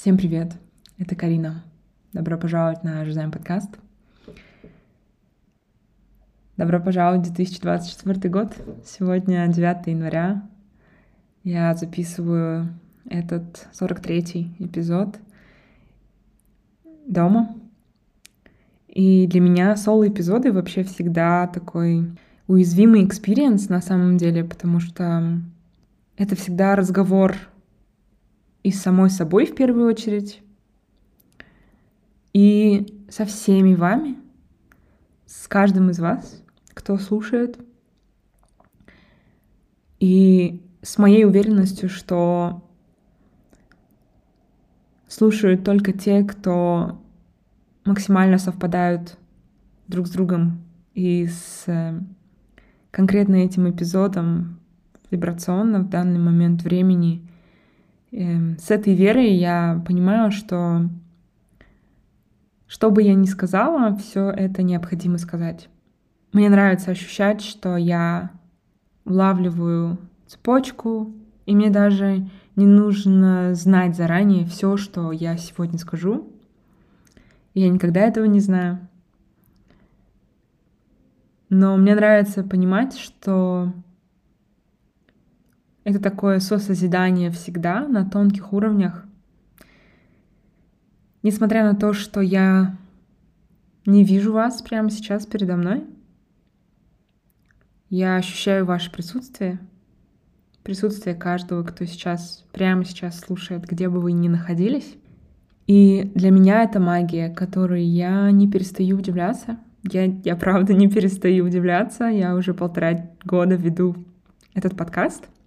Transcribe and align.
Всем 0.00 0.16
привет, 0.16 0.54
это 0.96 1.14
Карина. 1.14 1.62
Добро 2.14 2.38
пожаловать 2.38 2.82
на 2.82 3.04
Жизаем 3.04 3.30
подкаст. 3.30 3.68
Добро 6.56 6.80
пожаловать 6.80 7.26
в 7.26 7.34
2024 7.34 8.32
год. 8.32 8.56
Сегодня 8.82 9.46
9 9.46 9.88
января. 9.88 10.48
Я 11.44 11.74
записываю 11.74 12.70
этот 13.10 13.68
43-й 13.78 14.64
эпизод 14.64 15.18
дома. 17.06 17.54
И 18.88 19.26
для 19.26 19.42
меня 19.42 19.76
соло-эпизоды 19.76 20.50
вообще 20.50 20.82
всегда 20.82 21.46
такой 21.46 22.10
уязвимый 22.46 23.04
experience 23.04 23.68
на 23.68 23.82
самом 23.82 24.16
деле, 24.16 24.44
потому 24.44 24.80
что 24.80 25.42
это 26.16 26.36
всегда 26.36 26.74
разговор 26.74 27.36
и 28.62 28.70
с 28.70 28.82
самой 28.82 29.10
собой 29.10 29.46
в 29.46 29.54
первую 29.54 29.88
очередь, 29.88 30.42
и 32.32 33.04
со 33.08 33.24
всеми 33.24 33.74
вами, 33.74 34.16
с 35.26 35.48
каждым 35.48 35.90
из 35.90 35.98
вас, 35.98 36.42
кто 36.74 36.98
слушает, 36.98 37.58
и 39.98 40.62
с 40.82 40.98
моей 40.98 41.24
уверенностью, 41.24 41.88
что 41.88 42.62
слушают 45.08 45.64
только 45.64 45.92
те, 45.92 46.24
кто 46.24 47.02
максимально 47.84 48.38
совпадают 48.38 49.18
друг 49.88 50.06
с 50.06 50.10
другом 50.10 50.62
и 50.94 51.26
с 51.26 51.64
э, 51.66 52.00
конкретно 52.90 53.36
этим 53.36 53.68
эпизодом 53.68 54.60
вибрационно 55.10 55.80
в 55.80 55.88
данный 55.88 56.20
момент 56.20 56.62
времени 56.62 57.28
с 58.12 58.70
этой 58.70 58.94
верой 58.94 59.32
я 59.34 59.82
понимаю, 59.86 60.30
что 60.30 60.88
что 62.66 62.90
бы 62.90 63.02
я 63.02 63.14
ни 63.14 63.26
сказала, 63.26 63.96
все 63.96 64.30
это 64.30 64.62
необходимо 64.62 65.18
сказать. 65.18 65.68
Мне 66.32 66.48
нравится 66.48 66.92
ощущать, 66.92 67.42
что 67.42 67.76
я 67.76 68.30
улавливаю 69.04 69.98
цепочку, 70.26 71.12
и 71.46 71.54
мне 71.56 71.70
даже 71.70 72.28
не 72.54 72.66
нужно 72.66 73.54
знать 73.54 73.96
заранее 73.96 74.46
все, 74.46 74.76
что 74.76 75.10
я 75.10 75.36
сегодня 75.36 75.78
скажу. 75.78 76.28
Я 77.54 77.68
никогда 77.68 78.00
этого 78.02 78.26
не 78.26 78.38
знаю. 78.38 78.78
Но 81.48 81.76
мне 81.76 81.96
нравится 81.96 82.44
понимать, 82.44 82.96
что 82.96 83.72
это 85.84 85.98
такое 85.98 86.40
сосозидание 86.40 87.30
всегда 87.30 87.86
на 87.86 88.08
тонких 88.08 88.52
уровнях. 88.52 89.04
Несмотря 91.22 91.64
на 91.64 91.74
то, 91.74 91.92
что 91.92 92.20
я 92.20 92.76
не 93.86 94.04
вижу 94.04 94.32
вас 94.32 94.62
прямо 94.62 94.90
сейчас 94.90 95.26
передо 95.26 95.56
мной, 95.56 95.84
я 97.88 98.16
ощущаю 98.16 98.64
ваше 98.64 98.92
присутствие, 98.92 99.58
присутствие 100.62 101.14
каждого, 101.14 101.62
кто 101.64 101.84
сейчас, 101.84 102.44
прямо 102.52 102.84
сейчас 102.84 103.18
слушает, 103.18 103.64
где 103.64 103.88
бы 103.88 104.00
вы 104.00 104.12
ни 104.12 104.28
находились. 104.28 104.96
И 105.66 106.10
для 106.14 106.30
меня 106.30 106.62
это 106.62 106.78
магия, 106.78 107.30
которой 107.30 107.84
я 107.84 108.30
не 108.30 108.50
перестаю 108.50 108.98
удивляться. 108.98 109.58
Я, 109.82 110.04
я 110.04 110.36
правда 110.36 110.74
не 110.74 110.88
перестаю 110.88 111.46
удивляться. 111.46 112.04
Я 112.04 112.34
уже 112.34 112.54
полтора 112.54 113.08
года 113.24 113.54
веду 113.54 113.96
этот 114.54 114.76
подкаст— 114.76 115.28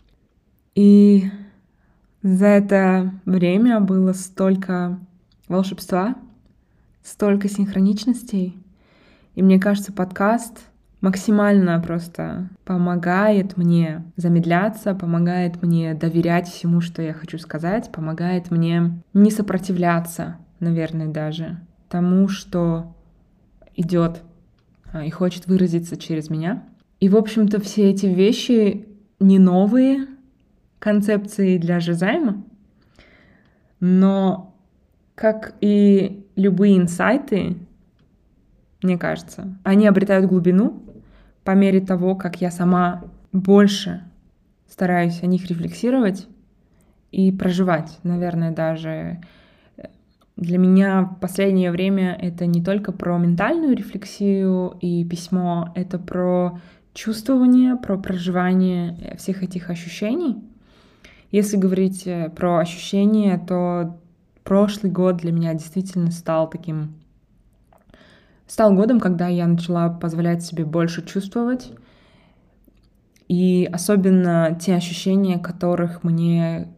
и 0.76 1.26
за 2.22 2.46
это 2.46 3.14
время 3.26 3.80
было 3.80 4.14
столько 4.14 5.00
волшебства, 5.48 6.16
столько 7.04 7.50
синхроничностей. 7.50 8.58
И 9.36 9.44
мне 9.44 9.60
кажется, 9.60 9.92
подкаст 9.92 10.70
максимально 11.02 11.82
просто 11.82 12.48
помогает 12.64 13.58
мне 13.58 14.06
замедляться, 14.16 14.96
помогает 14.96 15.62
мне 15.62 15.94
доверять 15.94 16.48
всему, 16.48 16.80
что 16.80 17.02
я 17.02 17.14
хочу 17.14 17.38
сказать, 17.38 17.92
помогает 17.92 18.52
мне 18.52 19.02
не 19.14 19.30
сопротивляться, 19.30 20.38
наверное, 20.62 21.08
даже 21.08 21.60
тому, 21.90 22.30
что 22.30 22.96
идет 23.76 24.22
а, 24.94 25.04
и 25.04 25.10
хочет 25.10 25.46
выразиться 25.48 25.98
через 25.98 26.30
меня. 26.30 26.64
И, 27.02 27.10
в 27.10 27.18
общем-то, 27.18 27.60
все 27.60 27.90
эти 27.90 28.06
вещи 28.06 28.88
не 29.20 29.40
новые, 29.40 30.08
концепции 30.84 31.58
для 31.58 31.80
Жизайма, 31.80 32.44
но, 33.80 34.54
как 35.16 35.56
и 35.62 36.28
любые 36.36 36.78
инсайты, 36.78 37.56
мне 38.82 38.98
кажется, 38.98 39.58
они 39.64 39.88
обретают 39.88 40.26
глубину 40.26 40.84
по 41.46 41.52
мере 41.52 41.80
того, 41.80 42.16
как 42.18 42.42
я 42.42 42.52
сама 42.52 43.06
больше 43.32 44.04
стараюсь 44.68 45.24
о 45.24 45.26
них 45.26 45.50
рефлексировать 45.50 46.28
и 47.14 47.32
проживать. 47.32 47.98
Наверное, 48.04 48.52
даже 48.52 49.22
для 50.36 50.58
меня 50.58 51.04
в 51.04 51.20
последнее 51.22 51.72
время 51.72 52.14
это 52.22 52.46
не 52.46 52.62
только 52.62 52.92
про 52.92 53.18
ментальную 53.18 53.74
рефлексию 53.74 54.78
и 54.82 55.06
письмо, 55.06 55.72
это 55.76 55.98
про 55.98 56.60
чувствование, 56.94 57.78
про 57.78 57.98
проживание 57.98 59.16
всех 59.18 59.44
этих 59.44 59.70
ощущений— 59.70 60.44
если 61.34 61.58
говорить 61.58 62.04
э, 62.06 62.30
про 62.30 62.60
ощущения, 62.60 63.40
то 63.40 63.98
прошлый 64.44 64.92
год 64.92 65.18
для 65.18 65.32
меня 65.32 65.56
действительно 65.56 66.12
стал 66.12 66.48
таким... 66.48 66.94
Стал 68.46 68.76
годом, 68.76 69.00
когда 69.00 69.30
я 69.30 69.48
начала 69.48 69.90
позволять 69.90 70.44
себе 70.44 70.64
больше 70.64 71.04
чувствовать. 71.04 71.72
И 73.28 73.68
особенно 73.74 74.56
те 74.62 74.76
ощущения, 74.76 75.40
которых 75.40 76.04
мне, 76.04 76.72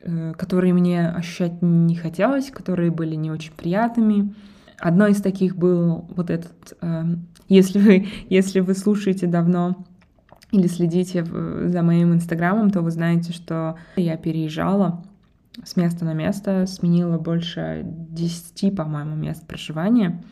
э, 0.00 0.32
которые 0.38 0.72
мне 0.72 1.06
ощущать 1.06 1.60
не 1.60 1.94
хотелось, 1.94 2.50
которые 2.50 2.90
были 2.90 3.14
не 3.14 3.30
очень 3.30 3.52
приятными. 3.52 4.34
Одно 4.78 5.06
из 5.08 5.20
таких 5.20 5.54
был 5.54 6.08
вот 6.16 6.30
этот, 6.30 6.78
э, 6.80 7.04
если 7.50 7.78
вы, 7.78 8.08
если 8.30 8.60
вы 8.60 8.72
слушаете 8.72 9.26
давно 9.26 9.84
или 10.50 10.66
следите 10.66 11.24
за 11.24 11.82
моим 11.82 12.14
инстаграмом, 12.14 12.70
то 12.70 12.80
вы 12.80 12.90
знаете, 12.90 13.32
что 13.32 13.76
я 13.96 14.16
переезжала 14.16 15.04
с 15.64 15.76
места 15.76 16.04
на 16.04 16.14
место, 16.14 16.66
сменила 16.66 17.18
больше 17.18 17.82
10, 17.84 18.74
по-моему, 18.76 19.16
мест 19.16 19.46
проживания. 19.46 20.22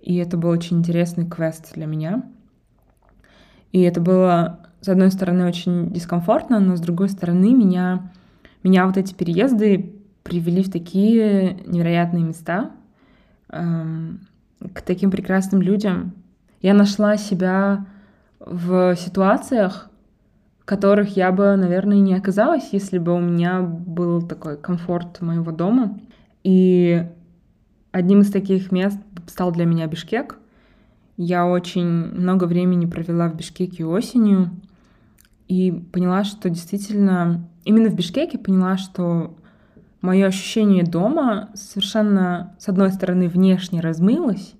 И 0.00 0.16
это 0.16 0.36
был 0.36 0.50
очень 0.50 0.78
интересный 0.78 1.26
квест 1.28 1.74
для 1.74 1.86
меня. 1.86 2.22
И 3.72 3.80
это 3.80 4.00
было, 4.00 4.60
с 4.80 4.88
одной 4.88 5.10
стороны, 5.10 5.46
очень 5.46 5.90
дискомфортно, 5.92 6.60
но 6.60 6.76
с 6.76 6.80
другой 6.80 7.08
стороны, 7.08 7.52
меня, 7.52 8.12
меня 8.62 8.86
вот 8.86 8.96
эти 8.96 9.14
переезды 9.14 9.94
привели 10.22 10.62
в 10.62 10.70
такие 10.70 11.58
невероятные 11.66 12.24
места, 12.24 12.70
эм, 13.48 14.20
к 14.72 14.82
таким 14.82 15.10
прекрасным 15.10 15.60
людям. 15.60 16.12
Я 16.62 16.74
нашла 16.74 17.16
себя 17.16 17.86
в 18.40 18.96
ситуациях, 18.96 19.90
в 20.58 20.64
которых 20.64 21.16
я 21.16 21.32
бы, 21.32 21.56
наверное, 21.56 21.98
не 21.98 22.14
оказалась, 22.14 22.68
если 22.72 22.98
бы 22.98 23.14
у 23.14 23.20
меня 23.20 23.60
был 23.60 24.22
такой 24.22 24.56
комфорт 24.56 25.20
моего 25.20 25.52
дома. 25.52 25.98
И 26.42 27.06
одним 27.92 28.20
из 28.20 28.30
таких 28.30 28.72
мест 28.72 28.98
стал 29.26 29.52
для 29.52 29.64
меня 29.64 29.86
Бишкек. 29.86 30.38
Я 31.16 31.46
очень 31.46 31.86
много 31.86 32.44
времени 32.44 32.86
провела 32.86 33.28
в 33.28 33.36
Бишкеке 33.36 33.84
осенью 33.84 34.50
и 35.48 35.72
поняла, 35.72 36.24
что 36.24 36.50
действительно 36.50 37.48
именно 37.64 37.88
в 37.88 37.94
Бишкеке 37.94 38.38
поняла, 38.38 38.76
что 38.76 39.34
мое 40.00 40.26
ощущение 40.26 40.84
дома 40.84 41.48
совершенно, 41.54 42.54
с 42.58 42.68
одной 42.68 42.90
стороны, 42.90 43.28
внешне 43.28 43.80
размылось, 43.80 44.55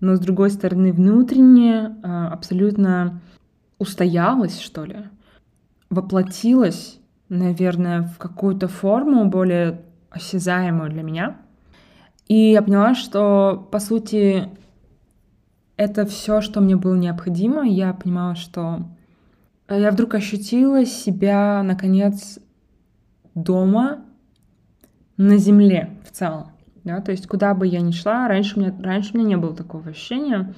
но 0.00 0.16
с 0.16 0.20
другой 0.20 0.50
стороны 0.50 0.92
внутренне 0.92 1.96
а, 2.02 2.28
абсолютно 2.28 3.20
устоялась, 3.78 4.60
что 4.60 4.84
ли, 4.84 5.04
воплотилась, 5.90 6.98
наверное, 7.28 8.02
в 8.02 8.18
какую-то 8.18 8.68
форму 8.68 9.26
более 9.26 9.82
осязаемую 10.10 10.90
для 10.90 11.02
меня. 11.02 11.36
И 12.28 12.52
я 12.52 12.62
поняла, 12.62 12.94
что, 12.94 13.68
по 13.70 13.78
сути, 13.78 14.48
это 15.76 16.06
все, 16.06 16.40
что 16.40 16.60
мне 16.60 16.76
было 16.76 16.94
необходимо. 16.94 17.66
Я 17.66 17.92
понимала, 17.92 18.34
что 18.34 18.86
я 19.68 19.90
вдруг 19.90 20.14
ощутила 20.14 20.84
себя, 20.84 21.62
наконец, 21.62 22.38
дома, 23.34 24.04
на 25.16 25.36
земле 25.38 25.90
в 26.04 26.12
целом. 26.12 26.55
Да? 26.86 27.00
То 27.00 27.10
есть 27.10 27.26
куда 27.26 27.52
бы 27.52 27.66
я 27.66 27.80
ни 27.80 27.90
шла, 27.90 28.28
раньше 28.28 28.56
у, 28.56 28.60
меня, 28.60 28.72
раньше 28.80 29.10
у 29.12 29.18
меня 29.18 29.30
не 29.30 29.36
было 29.36 29.54
такого 29.54 29.90
ощущения. 29.90 30.54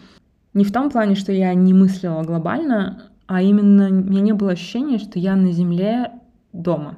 Не 0.53 0.63
в 0.63 0.73
том 0.73 0.91
плане, 0.91 1.15
что 1.15 1.33
я 1.33 1.55
не 1.55 1.73
мыслила 1.73 2.23
глобально, 2.23 3.05
а 3.27 3.41
именно 3.41 3.89
у 3.89 3.93
меня 3.93 4.21
не 4.21 4.33
было 4.35 4.53
ощущения, 4.53 4.99
что 4.99 5.19
я 5.19 5.37
на 5.37 5.53
Земле 5.53 6.13
дома. 6.53 6.97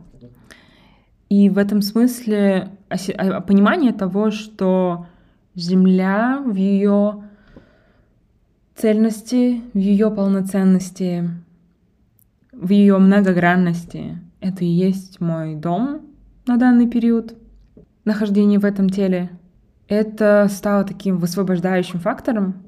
И 1.28 1.48
в 1.48 1.58
этом 1.58 1.80
смысле 1.80 2.70
понимание 2.88 3.92
того, 3.92 4.32
что 4.32 5.06
Земля 5.54 6.42
в 6.44 6.56
ее 6.56 7.22
цельности, 8.74 9.62
в 9.74 9.78
ее 9.78 10.10
полноценности, 10.10 11.30
в 12.50 12.70
ее 12.70 12.98
многогранности. 12.98 14.18
Это 14.40 14.64
и 14.64 14.68
есть 14.68 15.20
мой 15.20 15.54
дом 15.54 16.00
на 16.46 16.56
данный 16.56 16.88
период 16.88 17.36
нахождения 18.04 18.58
в 18.58 18.64
этом 18.64 18.88
теле. 18.90 19.30
Это 19.88 20.46
стало 20.50 20.84
таким 20.84 21.18
высвобождающим 21.18 21.98
фактором. 21.98 22.62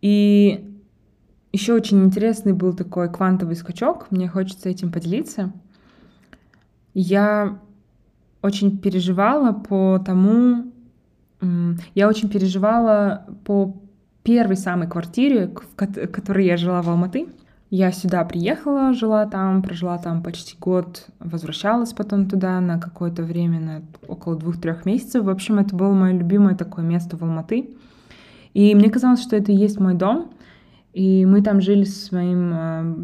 И 0.00 0.68
еще 1.52 1.74
очень 1.74 2.02
интересный 2.04 2.54
был 2.54 2.74
такой 2.74 3.12
квантовый 3.12 3.56
скачок. 3.56 4.10
Мне 4.10 4.28
хочется 4.28 4.68
этим 4.68 4.90
поделиться. 4.90 5.52
Я 6.94 7.58
очень 8.40 8.78
переживала 8.78 9.52
по 9.52 10.02
тому, 10.04 10.72
я 11.94 12.08
очень 12.08 12.28
переживала 12.28 13.26
по 13.44 13.76
первой 14.22 14.56
самой 14.56 14.88
квартире, 14.88 15.48
в 15.48 15.76
которой 15.76 16.46
я 16.46 16.56
жила 16.56 16.80
в 16.82 16.88
Алматы. 16.88 17.28
Я 17.74 17.90
сюда 17.90 18.22
приехала, 18.26 18.92
жила 18.92 19.24
там, 19.24 19.62
прожила 19.62 19.96
там 19.96 20.22
почти 20.22 20.54
год, 20.60 21.06
возвращалась 21.20 21.94
потом 21.94 22.28
туда 22.28 22.60
на 22.60 22.78
какое-то 22.78 23.22
время, 23.22 23.60
на 23.60 23.82
около 24.06 24.36
двух-трех 24.36 24.84
месяцев. 24.84 25.24
В 25.24 25.30
общем, 25.30 25.58
это 25.58 25.74
было 25.74 25.94
мое 25.94 26.12
любимое 26.12 26.54
такое 26.54 26.84
место 26.84 27.16
в 27.16 27.22
Алматы. 27.22 27.70
И 28.52 28.74
мне 28.74 28.90
казалось, 28.90 29.22
что 29.22 29.36
это 29.36 29.52
и 29.52 29.56
есть 29.56 29.80
мой 29.80 29.94
дом. 29.94 30.32
И 30.92 31.24
мы 31.24 31.40
там 31.40 31.62
жили 31.62 31.84
с 31.84 32.08
своим 32.08 32.52
э, 32.52 32.94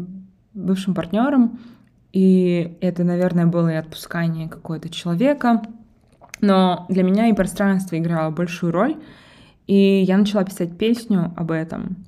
бывшим 0.53 0.93
партнером. 0.93 1.57
И 2.13 2.77
это, 2.79 3.03
наверное, 3.03 3.47
было 3.47 3.69
и 3.69 3.75
отпускание 3.75 4.47
какого-то 4.47 4.89
человека. 4.89 5.63
Но 6.41 6.85
для 6.89 7.01
меня 7.01 7.25
и 7.25 7.33
пространство 7.33 7.97
играло 7.97 8.29
большую 8.29 8.71
роль. 8.71 8.97
И 9.65 10.03
я 10.03 10.15
начала 10.15 10.43
писать 10.43 10.77
песню 10.77 11.33
об 11.35 11.49
этом. 11.49 12.05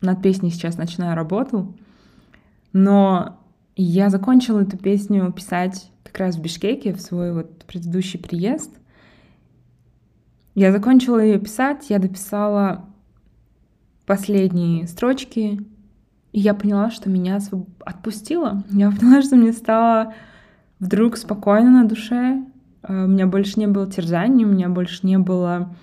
Над 0.00 0.22
песней 0.22 0.50
сейчас 0.50 0.76
начинаю 0.76 1.14
работу. 1.14 1.76
Но 2.72 3.38
я 3.76 4.10
закончила 4.10 4.60
эту 4.60 4.76
песню 4.76 5.32
писать 5.32 5.90
как 6.04 6.18
раз 6.18 6.36
в 6.36 6.42
Бишкеке, 6.42 6.92
в 6.92 7.00
свой 7.00 7.32
вот 7.32 7.64
предыдущий 7.64 8.18
приезд. 8.18 8.70
Я 10.54 10.72
закончила 10.72 11.18
ее 11.18 11.38
писать, 11.38 11.90
я 11.90 11.98
дописала 11.98 12.84
последние 14.06 14.86
строчки, 14.88 15.64
и 16.32 16.40
я 16.40 16.54
поняла, 16.54 16.90
что 16.90 17.08
меня 17.08 17.38
отпустило. 17.80 18.64
Я 18.70 18.90
поняла, 18.90 19.22
что 19.22 19.36
мне 19.36 19.52
стало 19.52 20.14
вдруг 20.78 21.16
спокойно 21.16 21.82
на 21.82 21.88
душе, 21.88 22.44
Э, 22.82 23.04
у 23.04 23.08
меня 23.08 23.26
больше 23.26 23.58
не 23.58 23.66
было 23.66 23.90
терзаний, 23.90 24.44
у 24.44 24.48
меня 24.48 24.68
больше 24.68 25.06
не 25.06 25.18
было 25.18 25.74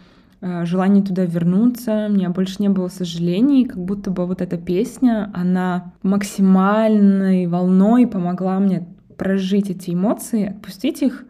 э, 0.41 0.65
желания 0.65 1.01
туда 1.01 1.25
вернуться, 1.25 2.07
у 2.09 2.13
меня 2.13 2.29
больше 2.29 2.55
не 2.59 2.69
было 2.69 2.87
сожалений, 2.87 3.65
как 3.65 3.77
будто 3.77 4.11
бы 4.11 4.25
вот 4.25 4.41
эта 4.41 4.57
песня, 4.57 5.31
она 5.33 5.93
максимальной 6.03 7.47
волной 7.47 8.07
помогла 8.07 8.59
мне 8.59 8.87
прожить 9.17 9.69
эти 9.69 9.91
эмоции, 9.91 10.49
отпустить 10.49 11.01
их. 11.01 11.25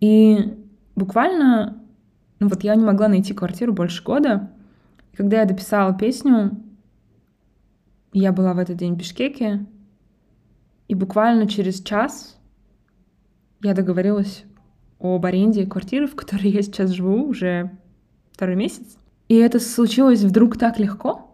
И 0.00 0.56
буквально, 0.96 1.76
ну 2.38 2.48
вот 2.48 2.64
я 2.64 2.74
не 2.74 2.84
могла 2.84 3.08
найти 3.08 3.34
квартиру 3.34 3.72
больше 3.72 4.02
года. 4.02 4.50
Когда 5.14 5.40
я 5.40 5.44
дописала 5.44 5.94
песню, 5.94 6.58
я 8.12 8.32
была 8.32 8.54
в 8.54 8.58
этот 8.58 8.76
день 8.76 8.94
в 8.94 8.96
Бишкеке, 8.96 9.66
и 10.88 10.94
буквально 10.94 11.46
через 11.46 11.80
час 11.82 12.38
я 13.62 13.74
договорилась 13.74 14.44
об 14.98 15.24
аренде 15.24 15.66
квартиры, 15.66 16.06
в 16.06 16.16
которой 16.16 16.50
я 16.50 16.62
сейчас 16.62 16.90
живу 16.90 17.24
уже 17.26 17.70
второй 18.40 18.56
месяц. 18.56 18.96
И 19.28 19.34
это 19.36 19.60
случилось 19.60 20.22
вдруг 20.22 20.56
так 20.56 20.78
легко. 20.78 21.30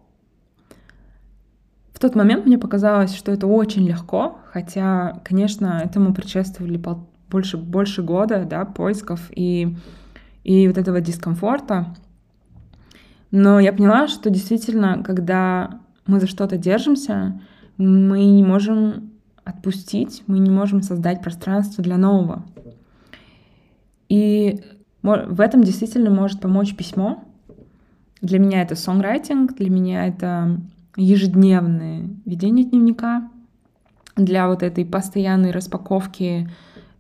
В 1.93 2.01
тот 2.01 2.17
момент 2.17 2.47
мне 2.47 2.59
показалось, 2.59 3.15
что 3.15 3.31
это 3.31 3.47
очень 3.47 3.87
легко, 3.87 4.41
хотя, 4.53 5.21
конечно, 5.25 5.83
этому 5.85 6.13
предшествовали 6.13 6.83
больше, 7.31 7.59
больше 7.59 8.03
года 8.03 8.45
да, 8.45 8.65
поисков 8.65 9.31
и, 9.31 9.77
и 10.43 10.67
вот 10.67 10.79
этого 10.79 11.01
дискомфорта. 11.01 11.95
Но 13.31 13.61
я 13.61 13.73
поняла, 13.73 14.09
что 14.09 14.29
действительно, 14.29 15.05
когда 15.05 15.79
мы 16.09 16.19
за 16.19 16.27
что-то 16.27 16.59
держимся, 16.59 17.41
мы 17.77 18.25
не 18.25 18.43
можем 18.43 19.13
отпустить, 19.45 20.25
мы 20.27 20.41
не 20.41 20.51
можем 20.51 20.83
создать 20.83 21.23
пространство 21.23 21.85
для 21.85 21.99
нового. 21.99 22.45
И 24.09 24.61
в 25.07 25.41
этом 25.41 25.63
действительно 25.63 26.11
может 26.11 26.41
помочь 26.41 26.75
письмо. 26.75 27.25
Для 28.21 28.39
меня 28.39 28.63
это 28.63 28.75
сонграйтинг, 28.75 29.55
для 29.55 29.71
меня 29.71 30.07
это 30.07 30.59
ежедневное 30.97 32.09
ведение 32.25 32.65
дневника, 32.65 33.29
для 34.17 34.49
вот 34.49 34.63
этой 34.63 34.85
постоянной 34.85 35.51
распаковки 35.51 36.49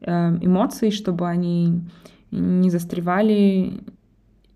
э, 0.00 0.38
эмоций, 0.41 0.91
чтобы 0.91 1.26
они 1.26 1.81
не 2.31 2.70
застревали. 2.70 3.81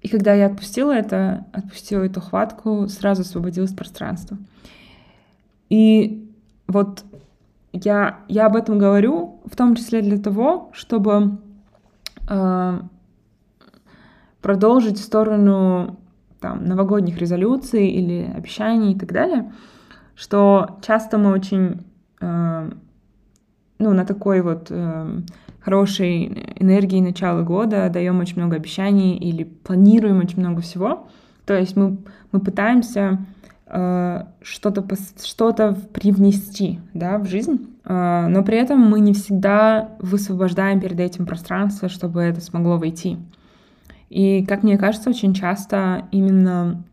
И 0.03 0.09
когда 0.09 0.35
я 0.35 0.47
отпустила 0.47 0.93
это, 0.93 1.47
отпустила 1.53 2.05
эту 2.05 2.21
хватку, 2.21 2.89
сразу 2.89 3.23
освободилось 3.23 3.73
пространство. 3.73 4.37
И 5.71 6.29
вот 6.67 7.05
я, 7.73 8.21
я 8.29 8.47
об 8.47 8.57
этом 8.57 8.79
говорю, 8.79 9.41
в 9.45 9.57
том 9.57 9.75
числе 9.75 10.03
для 10.03 10.19
того, 10.19 10.71
чтобы 10.73 11.39
Э, 12.31 12.81
продолжить 14.43 14.99
в 14.99 15.03
сторону 15.03 15.99
там, 16.41 16.65
новогодних 16.65 17.19
резолюций 17.19 17.89
или 17.89 18.31
обещаний 18.35 18.93
и 18.93 18.99
так 18.99 19.13
далее, 19.13 19.53
что 20.15 20.79
часто 20.83 21.19
мы 21.19 21.33
очень 21.33 21.85
э, 22.21 22.71
ну, 23.79 23.93
на 23.93 24.05
такой 24.05 24.43
вот 24.43 24.69
э, 24.71 25.21
хорошей 25.61 26.55
энергии 26.57 27.01
начала 27.01 27.43
года 27.43 27.91
даем 27.91 28.21
очень 28.21 28.37
много 28.37 28.57
обещаний 28.57 29.17
или 29.17 29.45
планируем 29.45 30.19
очень 30.19 30.41
много 30.41 30.63
всего. 30.63 31.09
То 31.47 31.59
есть 31.59 31.77
мы, 31.77 31.99
мы 32.33 32.41
пытаемся 32.41 33.19
э, 33.67 34.25
что-то 34.43 34.85
что 35.23 35.53
привнести 35.93 36.81
да, 36.95 37.19
в 37.19 37.27
жизнь, 37.27 37.71
а, 37.85 38.29
но 38.29 38.45
при 38.45 38.57
этом 38.57 38.81
мы 38.81 39.01
не 39.01 39.13
всегда 39.15 39.89
высвобождаем 39.99 40.81
перед 40.81 41.01
этим 41.01 41.27
пространство, 41.27 41.89
чтобы 41.89 42.21
это 42.21 42.41
смогло 42.41 42.79
войти. 42.79 43.19
И, 44.11 44.45
как 44.45 44.63
мне 44.63 44.77
кажется, 44.77 45.09
очень 45.09 45.33
часто 45.33 46.07
именно 46.11 46.85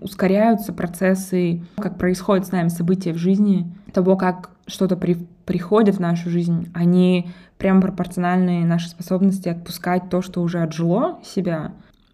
ускоряются 0.00 0.72
процессы, 0.72 1.62
как 1.76 1.96
происходят 1.96 2.46
с 2.46 2.52
нами 2.52 2.68
события 2.68 3.12
в 3.12 3.18
жизни, 3.18 3.72
того, 3.92 4.16
как 4.16 4.50
что-то 4.66 4.96
при, 4.96 5.14
приходит 5.46 5.96
в 5.96 6.00
нашу 6.00 6.28
жизнь, 6.28 6.70
они 6.74 7.30
прямо 7.56 7.80
пропорциональны 7.80 8.64
нашей 8.64 8.88
способности 8.88 9.48
отпускать 9.48 10.10
то, 10.10 10.22
что 10.22 10.42
уже 10.42 10.60
отжило 10.60 11.20
себя. 11.24 11.72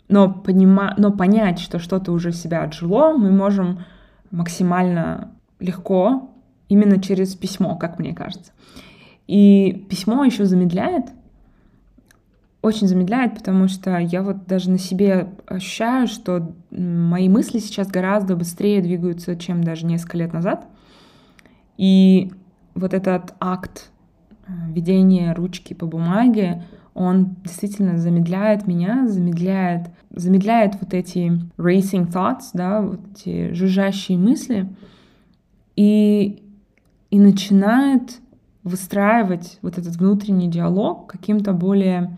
Но, 0.09 0.31
понима... 0.33 0.95
Но 0.99 1.13
понять, 1.13 1.59
что 1.59 1.79
что-то 1.79 2.13
уже 2.13 2.31
себя 2.33 2.63
отжило, 2.63 3.17
мы 3.17 3.33
можем 3.33 3.85
максимально 4.31 5.33
легко 5.61 6.31
именно 6.69 7.01
через 7.01 7.35
письмо, 7.35 7.77
как 7.77 7.99
мне 7.99 8.15
кажется. 8.15 8.53
И 9.27 9.87
письмо 9.89 10.25
еще 10.25 10.45
замедляет, 10.45 11.07
очень 12.65 12.89
замедляет, 12.89 13.35
потому 13.35 13.69
что 13.69 13.99
я 13.99 14.23
вот 14.23 14.47
даже 14.47 14.71
на 14.71 14.79
себе 14.79 15.29
ощущаю, 15.47 16.07
что 16.07 16.55
мои 16.71 17.29
мысли 17.29 17.59
сейчас 17.59 17.89
гораздо 17.89 18.37
быстрее 18.37 18.81
двигаются, 18.81 19.37
чем 19.37 19.63
даже 19.63 19.87
несколько 19.87 20.19
лет 20.19 20.33
назад. 20.33 20.67
И 21.77 22.33
вот 22.75 22.95
этот 22.95 23.35
акт 23.39 23.91
э, 24.47 24.53
ведения 24.71 25.35
ручки 25.35 25.75
по 25.75 25.87
бумаге, 25.87 26.63
он 26.95 27.37
действительно 27.45 27.99
замедляет 27.99 28.67
меня, 28.67 29.07
замедляет, 29.09 29.91
замедляет 30.11 30.77
вот 30.81 30.95
эти 30.95 31.41
racing 31.59 32.11
thoughts, 32.11 32.51
да, 32.55 32.81
вот 32.81 33.01
эти 33.13 33.53
жужжащие 33.53 34.17
мысли. 34.17 34.69
И 35.77 36.41
и 37.15 37.19
начинает 37.21 38.19
выстраивать 38.65 39.61
вот 39.63 39.79
этот 39.79 39.95
внутренний 39.95 40.49
диалог 40.49 41.07
каким-то 41.07 41.53
более 41.53 42.17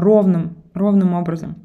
ровным, 0.00 0.56
ровным 0.74 1.14
образом. 1.14 1.56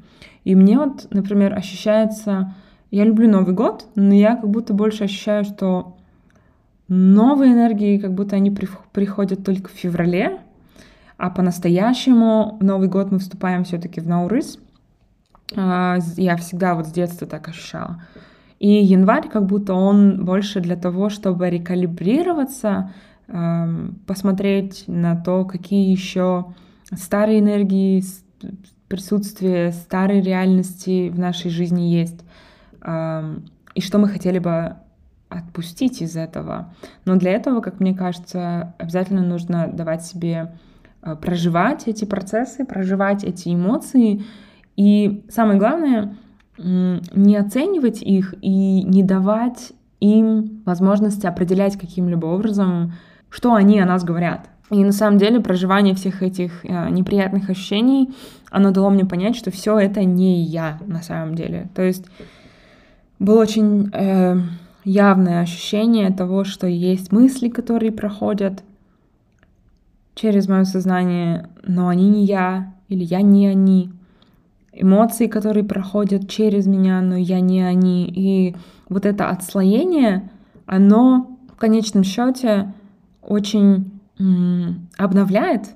И 0.44 0.54
мне 0.54 0.78
вот, 0.78 1.08
например, 1.10 1.54
ощущается, 1.54 2.54
я 2.90 3.04
люблю 3.04 3.28
Новый 3.28 3.54
год, 3.54 3.86
но 3.94 4.14
я 4.14 4.36
как 4.36 4.48
будто 4.48 4.74
больше 4.74 5.04
ощущаю, 5.04 5.44
что 5.44 5.96
новые 6.88 7.52
энергии, 7.52 7.98
как 7.98 8.14
будто 8.14 8.36
они 8.36 8.50
приходят 8.50 9.44
только 9.44 9.68
в 9.68 9.72
феврале, 9.72 10.38
а 11.16 11.30
по-настоящему 11.30 12.58
Новый 12.60 12.88
год 12.88 13.10
мы 13.10 13.18
вступаем 13.18 13.64
все-таки 13.64 14.00
в 14.00 14.06
Наурыз. 14.06 14.58
А, 15.56 15.98
я 16.16 16.36
всегда 16.36 16.74
вот 16.74 16.86
с 16.86 16.92
детства 16.92 17.26
так 17.26 17.48
ощущала. 17.48 18.02
И 18.58 18.68
январь 18.68 19.28
как 19.28 19.46
будто 19.46 19.74
он 19.74 20.24
больше 20.24 20.60
для 20.60 20.76
того, 20.76 21.10
чтобы 21.10 21.50
рекалибрироваться, 21.50 22.92
посмотреть 24.06 24.84
на 24.86 25.16
то, 25.16 25.44
какие 25.44 25.90
еще 25.90 26.54
старые 26.92 27.40
энергии, 27.40 28.02
присутствие 28.88 29.72
старой 29.72 30.20
реальности 30.20 31.08
в 31.08 31.18
нашей 31.18 31.50
жизни 31.50 31.82
есть, 31.82 32.20
и 32.82 33.80
что 33.80 33.98
мы 33.98 34.08
хотели 34.08 34.38
бы 34.38 34.76
отпустить 35.28 36.02
из 36.02 36.16
этого. 36.16 36.72
Но 37.04 37.16
для 37.16 37.32
этого, 37.32 37.60
как 37.60 37.80
мне 37.80 37.94
кажется, 37.94 38.74
обязательно 38.78 39.22
нужно 39.22 39.68
давать 39.68 40.04
себе 40.04 40.56
э, 41.02 41.16
проживать 41.16 41.88
эти 41.88 42.04
процессы, 42.04 42.64
проживать 42.64 43.24
эти 43.24 43.52
эмоции. 43.54 44.24
И 44.76 45.24
самое 45.28 45.58
главное, 45.58 46.16
не 46.58 47.36
оценивать 47.36 48.02
их 48.02 48.34
и 48.40 48.82
не 48.82 49.02
давать 49.02 49.72
им 50.00 50.62
возможности 50.64 51.26
определять 51.26 51.76
каким-либо 51.76 52.26
образом, 52.26 52.94
что 53.28 53.54
они 53.54 53.80
о 53.80 53.86
нас 53.86 54.04
говорят. 54.04 54.48
И 54.70 54.82
на 54.82 54.92
самом 54.92 55.18
деле 55.18 55.40
проживание 55.40 55.94
всех 55.94 56.22
этих 56.22 56.64
э, 56.64 56.90
неприятных 56.90 57.50
ощущений, 57.50 58.10
оно 58.50 58.72
дало 58.72 58.90
мне 58.90 59.04
понять, 59.04 59.36
что 59.36 59.50
все 59.50 59.78
это 59.78 60.02
не 60.04 60.42
я 60.42 60.78
на 60.86 61.02
самом 61.02 61.36
деле. 61.36 61.68
То 61.74 61.82
есть 61.82 62.04
было 63.20 63.42
очень 63.42 63.90
э, 63.92 64.40
явное 64.84 65.40
ощущение 65.40 66.10
того, 66.10 66.44
что 66.44 66.66
есть 66.66 67.12
мысли, 67.12 67.48
которые 67.48 67.92
проходят 67.92 68.64
через 70.16 70.48
мое 70.48 70.64
сознание, 70.64 71.48
но 71.62 71.88
они 71.88 72.08
не 72.08 72.24
я, 72.24 72.72
или 72.88 73.04
я 73.04 73.22
не 73.22 73.46
они. 73.46 73.90
Эмоции, 74.72 75.26
которые 75.26 75.64
проходят 75.64 76.28
через 76.28 76.66
меня, 76.66 77.00
но 77.00 77.16
я 77.16 77.40
не 77.40 77.62
они. 77.62 78.06
И 78.06 78.56
вот 78.88 79.06
это 79.06 79.30
отслоение, 79.30 80.28
оно 80.66 81.38
в 81.54 81.56
конечном 81.56 82.04
счете 82.04 82.72
очень 83.22 83.95
обновляет 84.96 85.74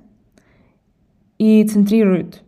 и 1.38 1.64
центрирует 1.64 2.42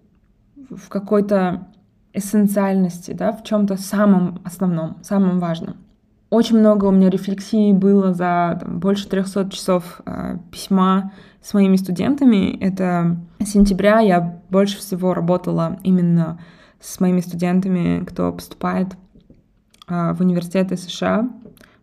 в 0.70 0.88
какой-то 0.88 1.66
эссенциальности, 2.12 3.12
да, 3.12 3.32
в 3.32 3.42
чем-то 3.42 3.76
самом 3.76 4.40
основном, 4.44 4.98
самом 5.02 5.38
важном. 5.38 5.76
Очень 6.30 6.58
много 6.58 6.86
у 6.86 6.90
меня 6.90 7.10
рефлексий 7.10 7.72
было 7.72 8.14
за 8.14 8.58
там, 8.60 8.80
больше 8.80 9.06
300 9.08 9.50
часов 9.50 10.00
э, 10.06 10.38
письма 10.50 11.12
с 11.42 11.52
моими 11.52 11.76
студентами. 11.76 12.56
Это 12.58 13.18
сентября 13.44 14.00
я 14.00 14.40
больше 14.48 14.78
всего 14.78 15.12
работала 15.12 15.78
именно 15.84 16.38
с 16.80 17.00
моими 17.00 17.20
студентами, 17.20 18.02
кто 18.04 18.32
поступает 18.32 18.88
э, 19.88 20.14
в 20.14 20.20
университеты 20.20 20.78
США. 20.78 21.28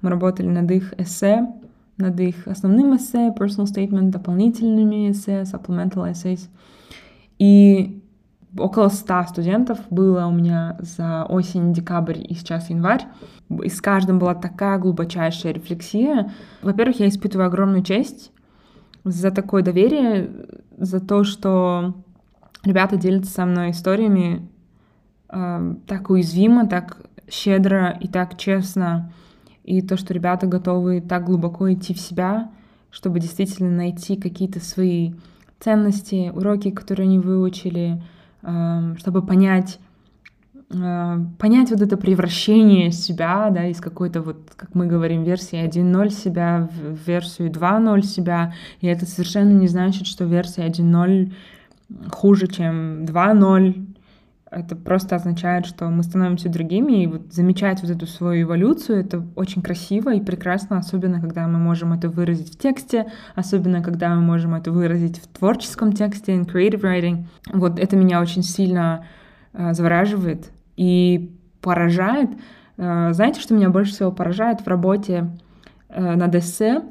Мы 0.02 0.10
работали 0.10 0.48
над 0.48 0.72
их 0.72 0.94
эссе, 1.00 1.48
над 2.00 2.20
их 2.20 2.48
основным 2.48 2.96
эссе, 2.96 3.34
personal 3.38 3.66
statement, 3.66 4.10
дополнительными 4.10 5.12
эссе, 5.12 5.44
supplemental 5.44 6.10
essays. 6.10 6.50
И 7.38 8.02
около 8.58 8.90
100 8.90 9.24
студентов 9.30 9.80
было 9.90 10.26
у 10.26 10.32
меня 10.32 10.78
за 10.80 11.26
осень, 11.26 11.74
декабрь 11.74 12.18
и 12.18 12.34
сейчас 12.34 12.70
январь. 12.70 13.06
И 13.64 13.70
с 13.70 13.82
каждым 13.82 14.18
была 14.18 14.34
такая 14.34 14.80
глубочайшая 14.80 15.54
рефлексия. 15.54 16.32
Во-первых, 16.62 17.00
я 17.00 17.10
испытываю 17.10 17.48
огромную 17.48 17.84
честь 17.84 18.32
за 19.04 19.32
такое 19.32 19.62
доверие, 19.62 20.32
за 20.78 21.00
то, 21.00 21.24
что 21.24 21.96
ребята 22.64 22.98
делятся 22.98 23.32
со 23.32 23.46
мной 23.46 23.72
историями 23.72 24.48
э, 25.30 25.76
так 25.86 26.10
уязвимо, 26.10 26.68
так 26.68 26.98
щедро 27.30 27.98
и 28.00 28.08
так 28.08 28.38
честно. 28.38 29.12
И 29.70 29.84
то, 29.84 29.98
что 29.98 30.16
ребята 30.16 30.48
готовы 30.48 31.00
так 31.00 31.26
глубоко 31.26 31.72
идти 31.72 31.94
в 31.94 32.00
себя, 32.00 32.50
чтобы 32.90 33.20
действительно 33.20 33.70
найти 33.70 34.16
какие-то 34.16 34.60
свои 34.60 35.14
ценности, 35.60 36.32
уроки, 36.34 36.72
которые 36.72 37.06
они 37.06 37.20
выучили, 37.20 38.02
чтобы 38.42 39.22
понять, 39.24 39.80
а, 40.76 41.20
понять 41.38 41.70
вот 41.70 41.82
это 41.82 41.98
превращение 41.98 42.92
себя, 42.92 43.52
да, 43.52 43.68
из 43.68 43.80
какой-то 43.80 44.24
вот, 44.24 44.38
как 44.56 44.74
мы 44.74 44.88
говорим, 44.88 45.24
версии 45.24 45.64
1.0 45.64 46.10
себя 46.10 46.68
в 46.72 47.08
версию 47.08 47.52
2.0 47.52 48.02
себя, 48.02 48.56
и 48.82 48.88
это 48.88 49.06
совершенно 49.06 49.52
не 49.52 49.68
значит, 49.68 50.08
что 50.08 50.26
версия 50.26 50.66
1.0 50.66 51.32
хуже, 52.10 52.48
чем 52.48 53.06
2.0, 53.06 53.89
это 54.52 54.76
просто 54.76 55.16
означает, 55.16 55.66
что 55.66 55.90
мы 55.90 56.02
становимся 56.04 56.50
другими, 56.50 57.04
и 57.04 57.08
вот 57.08 57.34
замечать 57.34 57.82
вот 57.82 57.92
эту 57.92 58.08
свою 58.08 58.44
эволюцию, 58.44 59.02
это 59.02 59.24
очень 59.36 59.62
красиво 59.62 60.14
и 60.14 60.22
прекрасно, 60.22 60.78
особенно 60.78 61.22
когда 61.22 61.48
мы 61.48 61.60
можем 61.60 61.94
это 61.94 62.10
выразить 62.10 62.54
в 62.54 62.58
тексте, 62.58 63.12
особенно 63.36 63.84
когда 63.84 64.10
мы 64.16 64.22
можем 64.22 64.56
это 64.56 64.72
выразить 64.72 65.22
в 65.22 65.28
творческом 65.28 65.94
тексте, 65.94 66.34
in 66.34 66.46
creative 66.46 66.82
writing. 66.82 67.26
Вот 67.54 67.80
это 67.80 67.96
меня 67.96 68.22
очень 68.22 68.44
сильно 68.44 69.06
э, 69.54 69.74
завораживает 69.74 70.50
и 70.78 71.32
поражает. 71.62 72.32
Э, 72.78 73.14
знаете, 73.14 73.42
что 73.42 73.54
меня 73.54 73.70
больше 73.70 73.94
всего 73.94 74.12
поражает 74.12 74.62
в 74.62 74.68
работе 74.68 75.30
э, 75.90 76.16
над 76.16 76.34
эссе? 76.34 76.82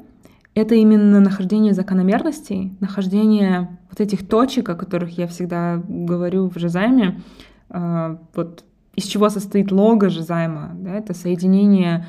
Это 0.55 0.75
именно 0.75 1.19
нахождение 1.19 1.73
закономерностей, 1.73 2.75
нахождение 2.79 3.77
вот 3.89 3.99
этих 3.99 4.27
точек, 4.27 4.69
о 4.69 4.75
которых 4.75 5.17
я 5.17 5.27
всегда 5.27 5.81
говорю 5.87 6.49
в 6.49 6.57
Жизайме, 6.57 7.07
а, 7.07 7.21
вот 7.69 8.63
из 8.95 9.05
чего 9.05 9.29
состоит 9.29 9.71
лого 9.71 10.09
же 10.09 10.23
займа, 10.23 10.71
да, 10.73 10.95
это 10.95 11.13
соединение 11.13 12.07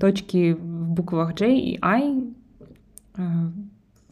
точки 0.00 0.54
в 0.54 0.90
буквах 0.90 1.34
J 1.34 1.54
и 1.54 1.78
I 1.82 2.24
а, 3.14 3.50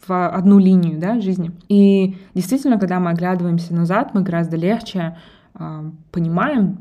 в 0.06 0.28
одну 0.28 0.58
линию 0.58 0.98
да, 0.98 1.20
жизни. 1.20 1.50
И 1.68 2.16
действительно, 2.34 2.78
когда 2.78 3.00
мы 3.00 3.10
оглядываемся 3.10 3.74
назад, 3.74 4.14
мы 4.14 4.22
гораздо 4.22 4.56
легче 4.56 5.16
э, 5.54 5.90
понимаем, 6.12 6.80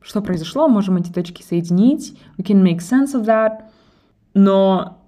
что 0.00 0.20
произошло, 0.20 0.68
можем 0.68 0.96
эти 0.96 1.10
точки 1.10 1.42
соединить, 1.42 2.16
we 2.38 2.44
can 2.44 2.62
make 2.62 2.78
sense 2.78 3.14
of 3.14 3.24
that. 3.24 3.64
Но 4.34 4.98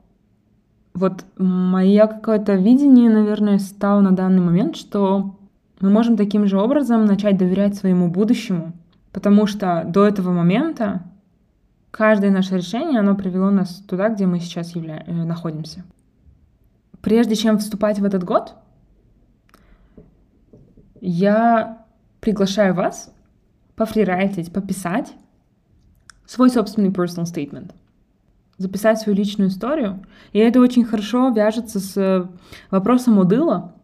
вот 0.94 1.24
мое 1.36 2.06
какое-то 2.06 2.54
видение, 2.54 3.10
наверное, 3.10 3.58
стало 3.58 4.00
на 4.00 4.12
данный 4.12 4.40
момент, 4.40 4.76
что 4.76 5.35
мы 5.80 5.90
можем 5.90 6.16
таким 6.16 6.46
же 6.46 6.58
образом 6.58 7.04
начать 7.04 7.36
доверять 7.36 7.76
своему 7.76 8.08
будущему, 8.08 8.72
потому 9.12 9.46
что 9.46 9.84
до 9.86 10.06
этого 10.06 10.32
момента 10.32 11.02
каждое 11.90 12.30
наше 12.30 12.56
решение, 12.56 13.00
оно 13.00 13.14
привело 13.14 13.50
нас 13.50 13.82
туда, 13.88 14.08
где 14.08 14.26
мы 14.26 14.40
сейчас 14.40 14.74
явля... 14.74 15.02
Э, 15.06 15.12
находимся. 15.12 15.84
Прежде 17.00 17.36
чем 17.36 17.58
вступать 17.58 17.98
в 17.98 18.04
этот 18.04 18.24
год, 18.24 18.54
я 21.00 21.84
приглашаю 22.20 22.74
вас 22.74 23.12
пофрирайтить, 23.76 24.52
пописать 24.52 25.12
свой 26.26 26.50
собственный 26.50 26.90
personal 26.90 27.24
statement, 27.24 27.72
записать 28.58 28.98
свою 28.98 29.16
личную 29.16 29.50
историю. 29.50 30.04
И 30.32 30.38
это 30.38 30.60
очень 30.60 30.84
хорошо 30.84 31.28
вяжется 31.28 31.78
с 31.78 32.28
вопросом 32.70 33.18
Удыла, 33.18 33.75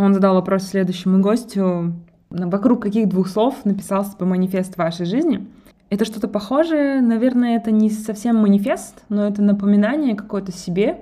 он 0.00 0.14
задал 0.14 0.34
вопрос 0.34 0.64
следующему 0.64 1.20
гостю, 1.20 1.94
вокруг 2.30 2.82
каких 2.82 3.08
двух 3.08 3.28
слов 3.28 3.64
написался 3.64 4.16
бы 4.16 4.24
манифест 4.24 4.76
вашей 4.78 5.04
жизни. 5.04 5.46
Это 5.90 6.04
что-то 6.04 6.26
похожее, 6.26 7.02
наверное, 7.02 7.56
это 7.56 7.70
не 7.70 7.90
совсем 7.90 8.36
манифест, 8.36 9.04
но 9.08 9.26
это 9.26 9.42
напоминание 9.42 10.14
какое-то 10.14 10.52
себе 10.52 11.00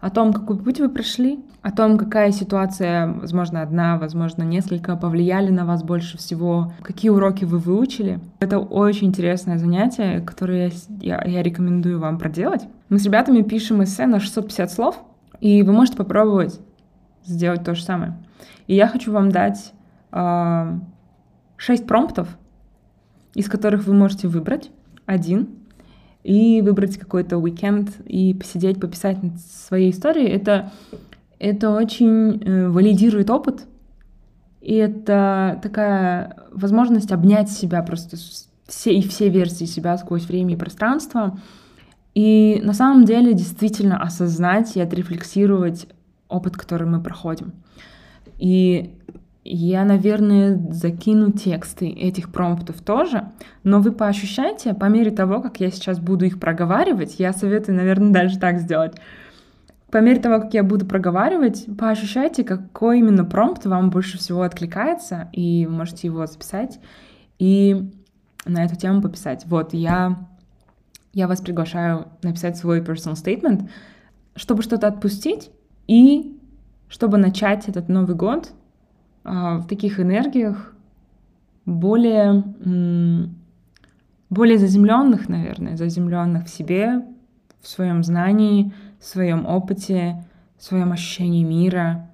о 0.00 0.10
том, 0.10 0.32
какой 0.32 0.56
путь 0.56 0.80
вы 0.80 0.88
прошли, 0.88 1.40
о 1.60 1.72
том, 1.72 1.98
какая 1.98 2.32
ситуация, 2.32 3.06
возможно, 3.06 3.62
одна, 3.62 3.98
возможно, 3.98 4.44
несколько, 4.44 4.96
повлияли 4.96 5.50
на 5.50 5.66
вас 5.66 5.82
больше 5.82 6.16
всего, 6.16 6.72
какие 6.82 7.10
уроки 7.10 7.44
вы 7.44 7.58
выучили. 7.58 8.18
Это 8.40 8.58
очень 8.58 9.08
интересное 9.08 9.58
занятие, 9.58 10.20
которое 10.20 10.72
я, 11.00 11.22
я 11.24 11.42
рекомендую 11.42 12.00
вам 12.00 12.18
проделать. 12.18 12.62
Мы 12.88 12.98
с 12.98 13.04
ребятами 13.04 13.42
пишем 13.42 13.84
эссе 13.84 14.06
на 14.06 14.20
650 14.20 14.70
слов, 14.70 15.02
и 15.40 15.62
вы 15.62 15.72
можете 15.72 15.98
попробовать 15.98 16.60
сделать 17.24 17.64
то 17.64 17.74
же 17.74 17.82
самое. 17.82 18.16
И 18.66 18.74
я 18.74 18.88
хочу 18.88 19.12
вам 19.12 19.30
дать 19.30 19.72
э, 20.12 20.78
6 21.56 21.86
промптов, 21.86 22.28
из 23.34 23.48
которых 23.48 23.84
вы 23.84 23.94
можете 23.94 24.28
выбрать 24.28 24.70
один 25.06 25.48
и 26.22 26.60
выбрать 26.62 26.98
какой-то 26.98 27.38
уикенд 27.38 27.90
и 28.06 28.34
посидеть, 28.34 28.80
пописать 28.80 29.22
над 29.22 29.40
своей 29.40 29.90
историей. 29.90 30.28
Это, 30.28 30.70
это 31.38 31.70
очень 31.70 32.42
э, 32.42 32.68
валидирует 32.68 33.30
опыт, 33.30 33.66
и 34.60 34.74
это 34.74 35.58
такая 35.62 36.36
возможность 36.52 37.10
обнять 37.10 37.50
себя 37.50 37.82
просто 37.82 38.16
все 38.68 38.94
и 38.94 39.02
все 39.02 39.28
версии 39.28 39.64
себя 39.64 39.96
сквозь 39.98 40.26
время 40.26 40.54
и 40.54 40.56
пространство. 40.56 41.38
И 42.14 42.60
на 42.62 42.74
самом 42.74 43.04
деле 43.04 43.34
действительно 43.34 44.00
осознать 44.00 44.76
и 44.76 44.80
отрефлексировать 44.80 45.88
опыт, 46.32 46.56
который 46.56 46.86
мы 46.86 47.02
проходим. 47.02 47.52
И 48.38 48.98
я, 49.44 49.84
наверное, 49.84 50.56
закину 50.70 51.32
тексты 51.32 51.88
этих 51.88 52.30
промптов 52.30 52.80
тоже, 52.80 53.28
но 53.64 53.80
вы 53.80 53.92
поощущайте, 53.92 54.72
по 54.72 54.84
мере 54.86 55.10
того, 55.10 55.40
как 55.40 55.58
я 55.60 55.70
сейчас 55.70 55.98
буду 55.98 56.24
их 56.24 56.38
проговаривать, 56.38 57.16
я 57.18 57.32
советую, 57.32 57.76
наверное, 57.76 58.12
даже 58.12 58.38
так 58.38 58.58
сделать. 58.58 58.96
по 59.90 59.98
мере 59.98 60.20
того, 60.20 60.40
как 60.40 60.54
я 60.54 60.62
буду 60.62 60.86
проговаривать, 60.86 61.66
поощущайте, 61.78 62.44
какой 62.44 63.00
именно 63.00 63.24
промпт 63.24 63.66
вам 63.66 63.90
больше 63.90 64.16
всего 64.16 64.42
откликается, 64.42 65.28
и 65.32 65.66
вы 65.66 65.72
можете 65.72 66.06
его 66.06 66.26
записать 66.26 66.80
и 67.38 67.90
на 68.46 68.64
эту 68.64 68.76
тему 68.76 69.02
пописать. 69.02 69.44
Вот, 69.46 69.74
я, 69.74 70.28
я 71.12 71.28
вас 71.28 71.40
приглашаю 71.40 72.08
написать 72.22 72.56
свой 72.56 72.80
personal 72.80 73.14
statement, 73.14 73.68
чтобы 74.34 74.62
что-то 74.62 74.86
отпустить 74.86 75.50
и 75.86 76.38
чтобы 76.88 77.18
начать 77.18 77.68
этот 77.68 77.88
Новый 77.88 78.14
год 78.14 78.52
э, 79.24 79.30
в 79.30 79.66
таких 79.66 79.98
энергиях 80.00 80.74
более, 81.64 82.42
более 84.30 84.58
заземленных, 84.58 85.28
наверное, 85.28 85.76
заземленных 85.76 86.46
в 86.46 86.50
себе, 86.50 87.04
в 87.60 87.68
своем 87.68 88.02
знании, 88.02 88.72
в 89.00 89.04
своем 89.04 89.46
опыте, 89.46 90.24
в 90.58 90.64
своем 90.64 90.92
ощущении 90.92 91.44
мира. 91.44 92.10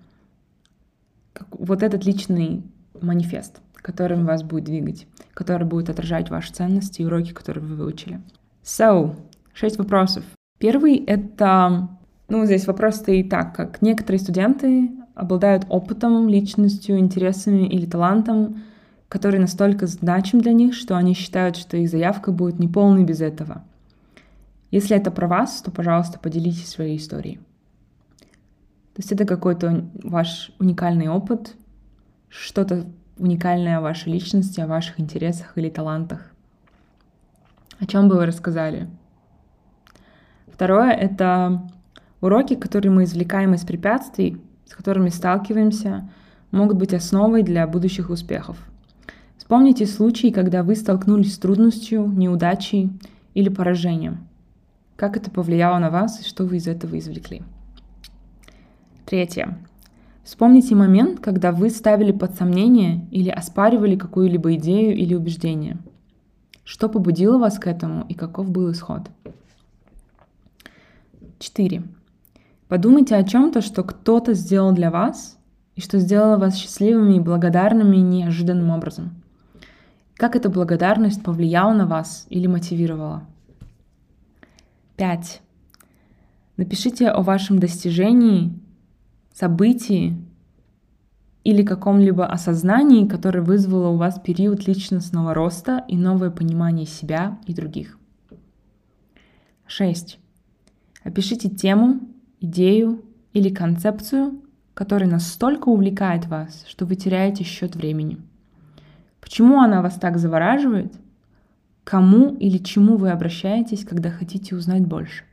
Вот 1.50 1.82
этот 1.82 2.04
личный 2.04 2.62
манифест, 3.00 3.60
которым 3.74 4.26
вас 4.26 4.42
будет 4.42 4.64
двигать, 4.64 5.06
который 5.34 5.66
будет 5.66 5.88
отражать 5.88 6.30
ваши 6.30 6.52
ценности 6.52 7.02
и 7.02 7.04
уроки, 7.04 7.32
которые 7.32 7.64
вы 7.64 7.76
выучили. 7.76 8.20
So, 8.62 9.16
шесть 9.52 9.78
вопросов. 9.78 10.24
Первый— 10.58 10.96
это... 11.06 11.88
Ну, 12.28 12.44
здесь 12.44 12.66
вопрос 12.66 12.96
стоит 12.96 13.30
так, 13.30 13.56
как 13.56 13.80
некоторые 13.80 14.20
студенты 14.20 14.90
обладают 15.14 15.64
опытом, 15.70 16.28
личностью, 16.28 16.98
интересами 16.98 17.66
или 17.66 17.86
талантом, 17.86 18.62
который 19.08 19.40
настолько 19.40 19.86
значим 19.86 20.40
для 20.40 20.52
них, 20.52 20.74
что 20.74 20.96
они 20.96 21.14
считают, 21.14 21.56
что 21.56 21.78
их 21.78 21.88
заявка 21.88 22.30
будет 22.30 22.58
неполной 22.58 23.04
без 23.04 23.22
этого. 23.22 23.64
Если 24.70 24.94
это 24.94 25.10
про 25.10 25.26
вас, 25.26 25.62
то, 25.62 25.70
пожалуйста, 25.70 26.18
поделитесь 26.18 26.68
своей 26.68 26.98
историей. 26.98 27.38
То 28.94 29.00
есть 29.00 29.10
это 29.10 29.24
какой-то 29.24 29.88
ваш 30.02 30.52
уникальный 30.58 31.08
опыт, 31.08 31.54
что-то 32.28 32.84
уникальное 33.16 33.78
о 33.78 33.80
вашей 33.80 34.12
личности, 34.12 34.60
о 34.60 34.66
ваших 34.66 35.00
интересах 35.00 35.56
или 35.56 35.70
талантах. 35.70 36.30
О 37.78 37.86
чем 37.86 38.08
бы 38.08 38.16
вы 38.16 38.26
рассказали? 38.26 38.86
Второе— 40.52 40.90
это 40.92 41.62
уроки, 42.20 42.54
которые 42.54 42.92
мы 42.92 43.04
извлекаем 43.04 43.54
из 43.54 43.64
препятствий, 43.64 44.40
с 44.66 44.74
которыми 44.74 45.08
сталкиваемся, 45.08 46.08
могут 46.50 46.76
быть 46.76 46.94
основой 46.94 47.42
для 47.42 47.66
будущих 47.66 48.10
успехов. 48.10 48.56
Вспомните 49.36 49.86
случаи, 49.86 50.30
когда 50.30 50.62
вы 50.62 50.74
столкнулись 50.76 51.34
с 51.34 51.38
трудностью, 51.38 52.06
неудачей 52.06 52.90
или 53.34 53.48
поражением. 53.48 54.28
Как 54.96 55.16
это 55.16 55.30
повлияло 55.30 55.78
на 55.78 55.90
вас 55.90 56.20
и 56.20 56.28
что 56.28 56.44
вы 56.44 56.56
из 56.56 56.66
этого 56.66 56.98
извлекли? 56.98 57.42
Третье. 59.06 59.58
Вспомните 60.24 60.74
момент, 60.74 61.20
когда 61.20 61.52
вы 61.52 61.70
ставили 61.70 62.12
под 62.12 62.34
сомнение 62.34 63.06
или 63.10 63.30
оспаривали 63.30 63.96
какую-либо 63.96 64.56
идею 64.56 64.94
или 64.94 65.14
убеждение. 65.14 65.78
Что 66.64 66.90
побудило 66.90 67.38
вас 67.38 67.58
к 67.58 67.66
этому 67.66 68.04
и 68.06 68.14
каков 68.14 68.50
был 68.50 68.70
исход? 68.70 69.08
4. 71.38 71.82
Подумайте 72.68 73.16
о 73.16 73.24
чем-то, 73.24 73.62
что 73.62 73.82
кто-то 73.82 74.34
сделал 74.34 74.72
для 74.72 74.90
вас 74.90 75.38
и 75.74 75.80
что 75.80 75.98
сделало 75.98 76.36
вас 76.36 76.54
счастливыми 76.54 77.16
и 77.16 77.20
благодарными 77.20 77.96
неожиданным 77.96 78.70
образом. 78.70 79.22
Как 80.14 80.36
эта 80.36 80.50
благодарность 80.50 81.22
повлияла 81.22 81.72
на 81.72 81.86
вас 81.86 82.26
или 82.28 82.46
мотивировала? 82.46 83.24
5. 84.96 85.40
Напишите 86.58 87.08
о 87.08 87.22
вашем 87.22 87.58
достижении, 87.58 88.52
событии 89.32 90.16
или 91.44 91.62
каком-либо 91.62 92.26
осознании, 92.26 93.06
которое 93.06 93.40
вызвало 93.40 93.88
у 93.90 93.96
вас 93.96 94.20
период 94.20 94.66
личностного 94.66 95.32
роста 95.32 95.84
и 95.88 95.96
новое 95.96 96.30
понимание 96.30 96.84
себя 96.84 97.38
и 97.46 97.54
других. 97.54 97.96
6. 99.68 100.18
Опишите 101.04 101.48
тему, 101.48 102.00
идею 102.40 103.02
или 103.32 103.48
концепцию, 103.48 104.40
которая 104.74 105.08
настолько 105.08 105.68
увлекает 105.68 106.26
вас, 106.26 106.64
что 106.68 106.86
вы 106.86 106.96
теряете 106.96 107.44
счет 107.44 107.76
времени. 107.76 108.18
Почему 109.20 109.60
она 109.60 109.82
вас 109.82 109.94
так 109.94 110.18
завораживает– 110.18 110.92
кому 111.88 112.34
или 112.34 112.58
чему 112.58 112.98
вы 112.98 113.10
обращаетесь, 113.10 113.82
когда 113.82 114.10
хотите 114.10 114.54
узнать 114.54 114.86
больше. 114.86 115.24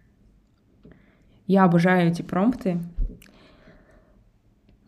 Я 1.48 1.65
обожаю 1.65 2.10
эти 2.10 2.22
промпты. 2.22 2.80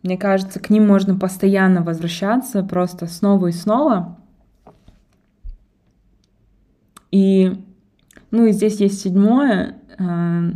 Мне 0.02 0.16
кажется, 0.16 0.60
к 0.60 0.70
ним 0.70 0.86
можно 0.86 1.14
постоянно 1.18 1.82
возвращаться, 1.82 2.62
просто 2.62 3.06
снова 3.06 3.48
и 3.48 3.52
снова. 3.52 4.16
И, 7.10 7.62
ну 8.30 8.46
и 8.46 8.52
здесь 8.52 8.80
есть 8.80 9.02
седьмое, 9.02 9.76
э, 9.98 10.52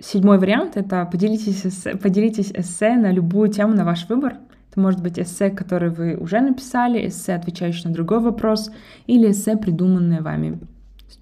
седьмой 0.00 0.38
вариант, 0.38 0.76
это 0.76 1.04
поделитесь 1.06 1.66
эссе, 1.66 1.96
поделитесь 1.96 2.50
эссе 2.52 2.96
на 2.96 3.10
любую 3.12 3.48
тему 3.48 3.74
на 3.74 3.84
ваш 3.84 4.08
выбор. 4.08 4.38
Это 4.70 4.80
может 4.80 5.02
быть 5.02 5.18
эссе, 5.18 5.50
который 5.50 5.90
вы 5.90 6.16
уже 6.16 6.40
написали, 6.40 7.06
эссе, 7.06 7.34
отвечающий 7.34 7.88
на 7.88 7.94
другой 7.94 8.20
вопрос, 8.20 8.70
или 9.06 9.30
эссе, 9.30 9.56
придуманное 9.56 10.20
вами. 10.20 10.58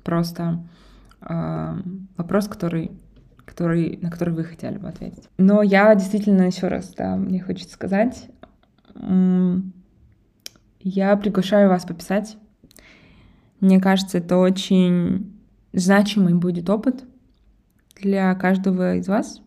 Просто 0.04 0.64
э, 1.20 1.76
вопрос, 2.16 2.48
который, 2.48 2.92
который, 3.44 3.98
на 4.00 4.10
который 4.10 4.34
вы 4.34 4.44
хотели 4.44 4.78
бы 4.78 4.88
ответить. 4.88 5.28
Но 5.36 5.62
я 5.62 5.94
действительно 5.94 6.42
еще 6.42 6.68
раз, 6.68 6.94
да, 6.96 7.16
мне 7.16 7.42
хочется 7.42 7.74
сказать, 7.74 8.28
я 10.80 11.16
приглашаю 11.16 11.68
вас 11.68 11.84
пописать. 11.84 12.36
Мне 13.60 13.80
кажется, 13.80 14.18
это 14.18 14.38
очень 14.38 15.32
значимый 15.72 16.34
будет 16.34 16.68
опыт 16.68 17.04
для 18.02 18.34
каждого 18.34 18.96
из 18.96 19.08
вас. 19.08 19.40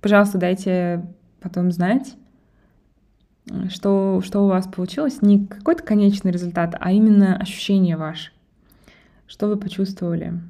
Пожалуйста, 0.00 0.36
дайте 0.36 1.06
потом 1.40 1.70
знать, 1.72 2.16
что, 3.70 4.20
что 4.22 4.44
у 4.44 4.48
вас 4.48 4.66
получилось, 4.66 5.22
не 5.22 5.46
какой-то 5.46 5.82
конечный 5.82 6.30
результат, 6.30 6.74
а 6.78 6.92
именно 6.92 7.36
ощущение 7.36 7.96
ваше. 7.96 8.32
Что 9.26 9.48
вы 9.48 9.56
почувствовали, 9.56 10.40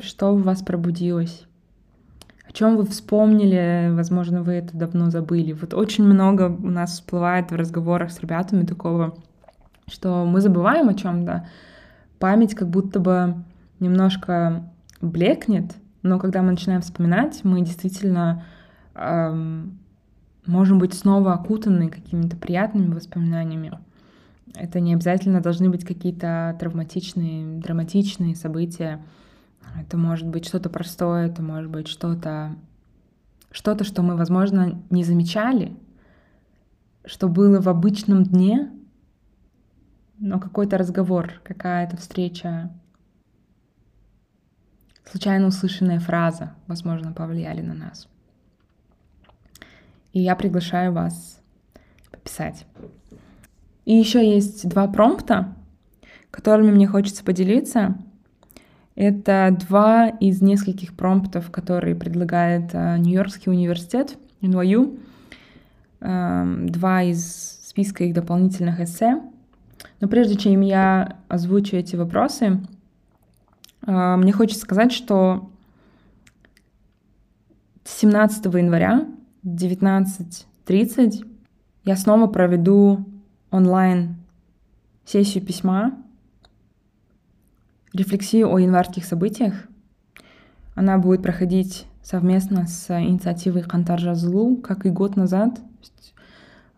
что 0.00 0.34
у 0.34 0.38
вас 0.38 0.62
пробудилось, 0.62 1.46
о 2.48 2.52
чем 2.52 2.76
вы 2.76 2.86
вспомнили, 2.86 3.90
возможно, 3.92 4.42
вы 4.42 4.54
это 4.54 4.76
давно 4.76 5.10
забыли. 5.10 5.52
Вот 5.52 5.74
очень 5.74 6.04
много 6.04 6.48
у 6.48 6.70
нас 6.70 6.92
всплывает 6.92 7.50
в 7.50 7.56
разговорах 7.56 8.10
с 8.10 8.20
ребятами 8.20 8.64
такого, 8.64 9.16
что 9.88 10.24
мы 10.24 10.40
забываем 10.40 10.88
о 10.88 10.94
чем-то, 10.94 11.48
память 12.18 12.54
как 12.54 12.68
будто 12.68 13.00
бы 13.00 13.34
немножко 13.80 14.70
блекнет, 15.00 15.74
но 16.06 16.18
когда 16.18 16.42
мы 16.42 16.52
начинаем 16.52 16.80
вспоминать, 16.80 17.44
мы 17.44 17.60
действительно 17.62 18.44
эм, 18.94 19.78
можем 20.46 20.78
быть 20.78 20.94
снова 20.94 21.34
окутаны 21.34 21.88
какими-то 21.88 22.36
приятными 22.36 22.94
воспоминаниями. 22.94 23.78
Это 24.54 24.80
не 24.80 24.94
обязательно 24.94 25.40
должны 25.40 25.68
быть 25.68 25.84
какие-то 25.84 26.56
травматичные, 26.58 27.60
драматичные 27.60 28.34
события. 28.34 29.04
Это 29.78 29.98
может 29.98 30.26
быть 30.28 30.46
что-то 30.46 30.70
простое, 30.70 31.26
это 31.26 31.42
может 31.42 31.70
быть 31.70 31.88
что-то, 31.88 32.56
что-то, 33.50 33.84
что 33.84 34.02
мы, 34.02 34.16
возможно, 34.16 34.80
не 34.90 35.04
замечали, 35.04 35.76
что 37.04 37.28
было 37.28 37.60
в 37.60 37.68
обычном 37.68 38.22
дне, 38.22 38.70
но 40.18 40.40
какой-то 40.40 40.78
разговор, 40.78 41.34
какая-то 41.44 41.98
встреча, 41.98 42.70
случайно 45.08 45.46
услышанная 45.46 46.00
фраза, 46.00 46.52
возможно, 46.66 47.12
повлияли 47.12 47.60
на 47.60 47.74
нас. 47.74 48.08
И 50.12 50.20
я 50.20 50.36
приглашаю 50.36 50.92
вас 50.92 51.40
пописать. 52.10 52.66
И 53.84 53.94
еще 53.94 54.28
есть 54.28 54.68
два 54.68 54.88
промпта, 54.88 55.54
которыми 56.30 56.72
мне 56.72 56.86
хочется 56.86 57.24
поделиться. 57.24 57.96
Это 58.94 59.56
два 59.68 60.08
из 60.08 60.40
нескольких 60.42 60.96
промптов, 60.96 61.50
которые 61.50 61.94
предлагает 61.94 62.70
э, 62.72 62.96
Нью-Йоркский 62.98 63.52
университет, 63.52 64.16
NYU. 64.40 64.98
Эм, 66.00 66.68
два 66.68 67.02
из 67.02 67.58
списка 67.64 68.04
их 68.04 68.14
дополнительных 68.14 68.80
эссе. 68.80 69.20
Но 70.00 70.08
прежде 70.08 70.36
чем 70.36 70.60
я 70.60 71.16
озвучу 71.28 71.76
эти 71.76 71.96
вопросы, 71.96 72.60
мне 73.86 74.32
хочется 74.32 74.62
сказать, 74.62 74.92
что 74.92 75.48
17 77.84 78.44
января 78.46 79.06
19.30 79.44 81.26
я 81.84 81.96
снова 81.96 82.26
проведу 82.26 83.04
онлайн 83.50 84.16
сессию 85.04 85.44
письма, 85.44 85.96
рефлексию 87.92 88.52
о 88.52 88.58
январских 88.58 89.04
событиях. 89.04 89.54
Она 90.74 90.98
будет 90.98 91.22
проходить 91.22 91.86
совместно 92.02 92.66
с 92.66 92.90
инициативой 92.90 93.62
Кантар 93.62 94.00
Жазлу, 94.00 94.56
как 94.56 94.84
и 94.84 94.90
год 94.90 95.16
назад. 95.16 95.60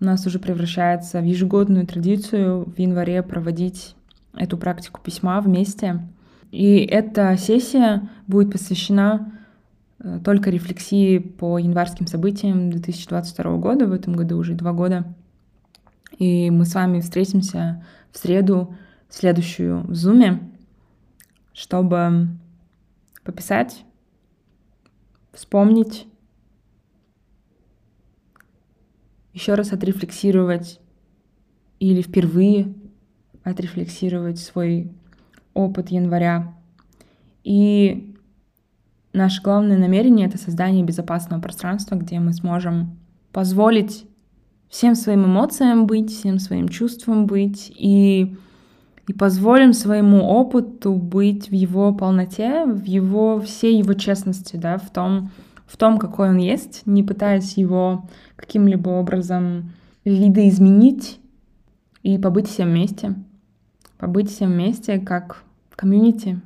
У 0.00 0.04
нас 0.04 0.26
уже 0.26 0.38
превращается 0.38 1.20
в 1.20 1.24
ежегодную 1.24 1.86
традицию 1.86 2.64
в 2.64 2.78
январе 2.78 3.22
проводить 3.22 3.96
эту 4.34 4.58
практику 4.58 5.00
письма 5.00 5.40
вместе. 5.40 6.00
И 6.50 6.78
эта 6.78 7.36
сессия 7.36 8.08
будет 8.26 8.52
посвящена 8.52 9.32
э, 9.98 10.20
только 10.24 10.50
рефлексии 10.50 11.18
по 11.18 11.58
январским 11.58 12.06
событиям 12.06 12.70
2022 12.70 13.56
года, 13.56 13.86
в 13.86 13.92
этом 13.92 14.14
году 14.14 14.38
уже 14.38 14.54
два 14.54 14.72
года. 14.72 15.14
И 16.18 16.50
мы 16.50 16.64
с 16.64 16.74
вами 16.74 17.00
встретимся 17.00 17.84
в 18.10 18.18
среду, 18.18 18.74
следующую 19.08 19.86
в 19.86 19.94
Зуме, 19.94 20.40
чтобы 21.52 22.28
пописать, 23.24 23.84
вспомнить, 25.32 26.06
еще 29.32 29.54
раз 29.54 29.72
отрефлексировать 29.72 30.80
или 31.78 32.02
впервые 32.02 32.74
отрефлексировать 33.44 34.38
свой 34.38 34.90
опыт 35.58 35.90
января. 35.90 36.54
И 37.44 38.14
наше 39.12 39.42
главное 39.42 39.76
намерение— 39.76 40.26
это 40.28 40.38
создание 40.38 40.84
безопасного 40.84 41.40
пространства, 41.40 41.96
где 41.96 42.20
мы 42.20 42.32
сможем 42.32 42.96
позволить 43.32 44.06
всем 44.68 44.94
своим 44.94 45.24
эмоциям 45.24 45.86
быть, 45.86 46.10
всем 46.10 46.38
своим 46.38 46.68
чувствам 46.68 47.26
быть 47.26 47.72
и, 47.74 48.36
и 49.06 49.12
позволим 49.12 49.72
своему 49.72 50.24
опыту 50.24 50.94
быть 50.94 51.48
в 51.48 51.52
его 51.52 51.92
полноте, 51.94 52.64
в 52.64 52.84
его 52.84 53.40
всей 53.40 53.78
его 53.78 53.94
честности, 53.94 54.56
да, 54.56 54.78
в 54.78 54.90
том, 54.90 55.30
в 55.66 55.76
том, 55.76 55.98
какой 55.98 56.30
он 56.30 56.36
есть, 56.36 56.82
не 56.86 57.02
пытаясь 57.02 57.56
его 57.56 58.08
каким-либо 58.36 58.90
образом 58.90 59.72
видоизменить 60.04 61.18
и 62.02 62.18
побыть 62.18 62.48
всем 62.48 62.68
вместе. 62.68 63.14
Побыть 63.98 64.30
всем 64.30 64.52
вместе 64.52 64.98
как 64.98 65.42
комьюнити. 65.78 66.40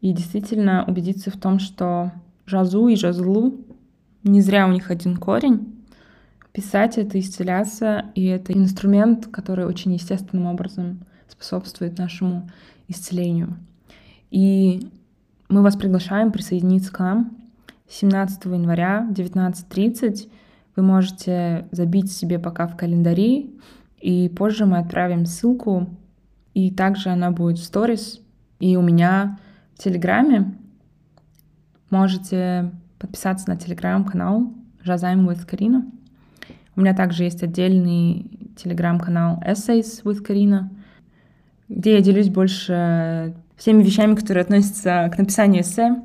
И 0.00 0.12
действительно 0.12 0.84
убедиться 0.86 1.32
в 1.32 1.36
том, 1.36 1.58
что 1.58 2.12
жазу 2.46 2.86
и 2.86 2.94
жазлу 2.94 3.56
не 4.22 4.40
зря 4.40 4.68
у 4.68 4.72
них 4.72 4.90
один 4.90 5.16
корень. 5.16 5.84
Писать— 6.52 6.96
это 6.98 7.18
исцеляться, 7.18 8.04
и 8.14 8.24
это 8.26 8.52
инструмент, 8.52 9.26
который 9.26 9.66
очень 9.66 9.94
естественным 9.94 10.46
образом 10.46 11.00
способствует 11.28 11.98
нашему 11.98 12.48
исцелению. 12.86 13.56
И 14.30 14.88
мы 15.48 15.62
вас 15.62 15.76
приглашаем 15.76 16.30
присоединиться 16.30 16.92
к 16.92 17.00
нам 17.00 17.36
17 17.88 18.44
января 18.44 19.06
в 19.10 19.12
19.30. 19.12 20.28
Вы 20.76 20.82
можете 20.82 21.66
забить 21.72 22.12
себе 22.12 22.38
пока 22.38 22.68
в 22.68 22.76
календаре, 22.76 23.50
и 24.00 24.28
позже 24.28 24.66
мы 24.66 24.78
отправим 24.78 25.26
ссылку, 25.26 25.88
и 26.56 26.70
также 26.70 27.10
она 27.10 27.32
будет 27.32 27.58
в 27.58 27.64
сторис, 27.64 28.18
и 28.60 28.78
у 28.78 28.80
меня 28.80 29.38
в 29.74 29.82
Телеграме. 29.82 30.54
Можете 31.90 32.72
подписаться 32.98 33.50
на 33.50 33.58
телеграм-канал 33.58 34.54
Жазайм 34.82 35.28
with 35.28 35.44
Карина. 35.44 35.84
У 36.74 36.80
меня 36.80 36.94
также 36.94 37.24
есть 37.24 37.42
отдельный 37.42 38.54
телеграм-канал 38.56 39.42
Essays 39.46 40.02
with 40.02 40.22
Карина, 40.22 40.70
где 41.68 41.96
я 41.96 42.00
делюсь 42.00 42.30
больше 42.30 43.36
всеми 43.58 43.82
вещами, 43.82 44.14
которые 44.14 44.40
относятся 44.40 45.10
к 45.12 45.18
написанию 45.18 45.60
эссе. 45.60 46.02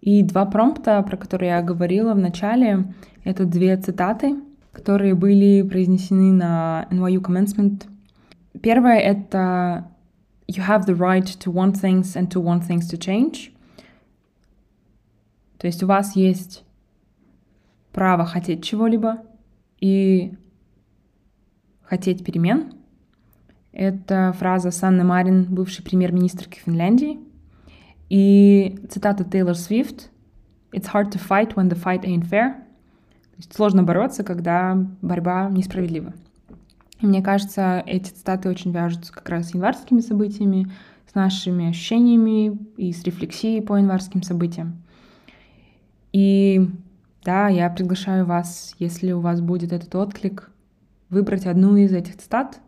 И 0.00 0.22
два 0.22 0.46
промпта, 0.46 1.02
про 1.02 1.18
которые 1.18 1.50
я 1.50 1.60
говорила 1.60 2.14
в 2.14 2.18
начале, 2.18 2.94
это 3.24 3.44
две 3.44 3.76
цитаты, 3.76 4.36
которые 4.72 5.14
были 5.14 5.60
произнесены 5.60 6.32
на 6.32 6.86
NYU 6.90 7.20
Commencement. 7.20 7.82
Первое— 8.62 8.98
это 9.00 9.90
«You 10.46 10.66
have 10.66 10.86
the 10.86 10.96
right 10.96 11.24
to 11.24 11.52
want 11.52 11.80
things 11.80 12.16
and 12.16 12.28
to 12.28 12.42
want 12.42 12.66
things 12.68 12.88
to 12.90 12.98
change». 12.98 13.52
То 15.58 15.66
есть 15.66 15.82
у 15.82 15.86
вас 15.86 16.14
есть 16.14 16.64
право 17.92 18.26
хотеть 18.26 18.62
чего-либо 18.62 19.22
и 19.80 20.34
хотеть 21.82 22.24
перемен. 22.24 22.72
Это 23.72 24.34
фраза 24.38 24.70
Санны 24.70 25.04
Марин, 25.04 25.44
бывшей 25.44 25.84
премьер-министрки 25.84 26.58
Финляндии. 26.58 27.18
И 28.08 28.78
цитата 28.90 29.24
Тейлор 29.24 29.56
Свифт 29.56 30.10
«It's 30.72 30.92
hard 30.92 31.10
to 31.10 31.18
fight 31.18 31.54
when 31.54 31.68
the 31.68 31.82
fight 31.82 32.04
ain't 32.04 32.28
fair». 32.28 32.54
То 33.30 33.38
есть 33.38 33.54
сложно 33.54 33.82
бороться, 33.82 34.22
когда 34.22 34.76
борьба 35.02 35.48
несправедлива. 35.48 36.12
И 37.00 37.06
мне 37.06 37.22
кажется, 37.22 37.82
эти 37.86 38.10
цитаты 38.10 38.48
очень 38.48 38.72
вяжутся 38.72 39.12
как 39.12 39.28
раз 39.28 39.48
с 39.50 39.54
январскими 39.54 40.00
событиями, 40.00 40.70
с 41.10 41.14
нашими 41.14 41.68
ощущениями 41.68 42.58
и 42.76 42.92
с 42.92 43.02
рефлексией 43.04 43.62
по 43.62 43.76
январским 43.76 44.22
событиям. 44.22 44.82
И 46.12 46.70
да, 47.24 47.48
я 47.48 47.68
приглашаю 47.70 48.24
вас, 48.26 48.74
если 48.78 49.12
у 49.12 49.20
вас 49.20 49.40
будет 49.40 49.72
этот 49.72 49.94
отклик, 49.94 50.50
выбрать 51.10 51.46
одну 51.46 51.76
из 51.76 51.92
этих 51.92 52.16
цитат. 52.16 52.60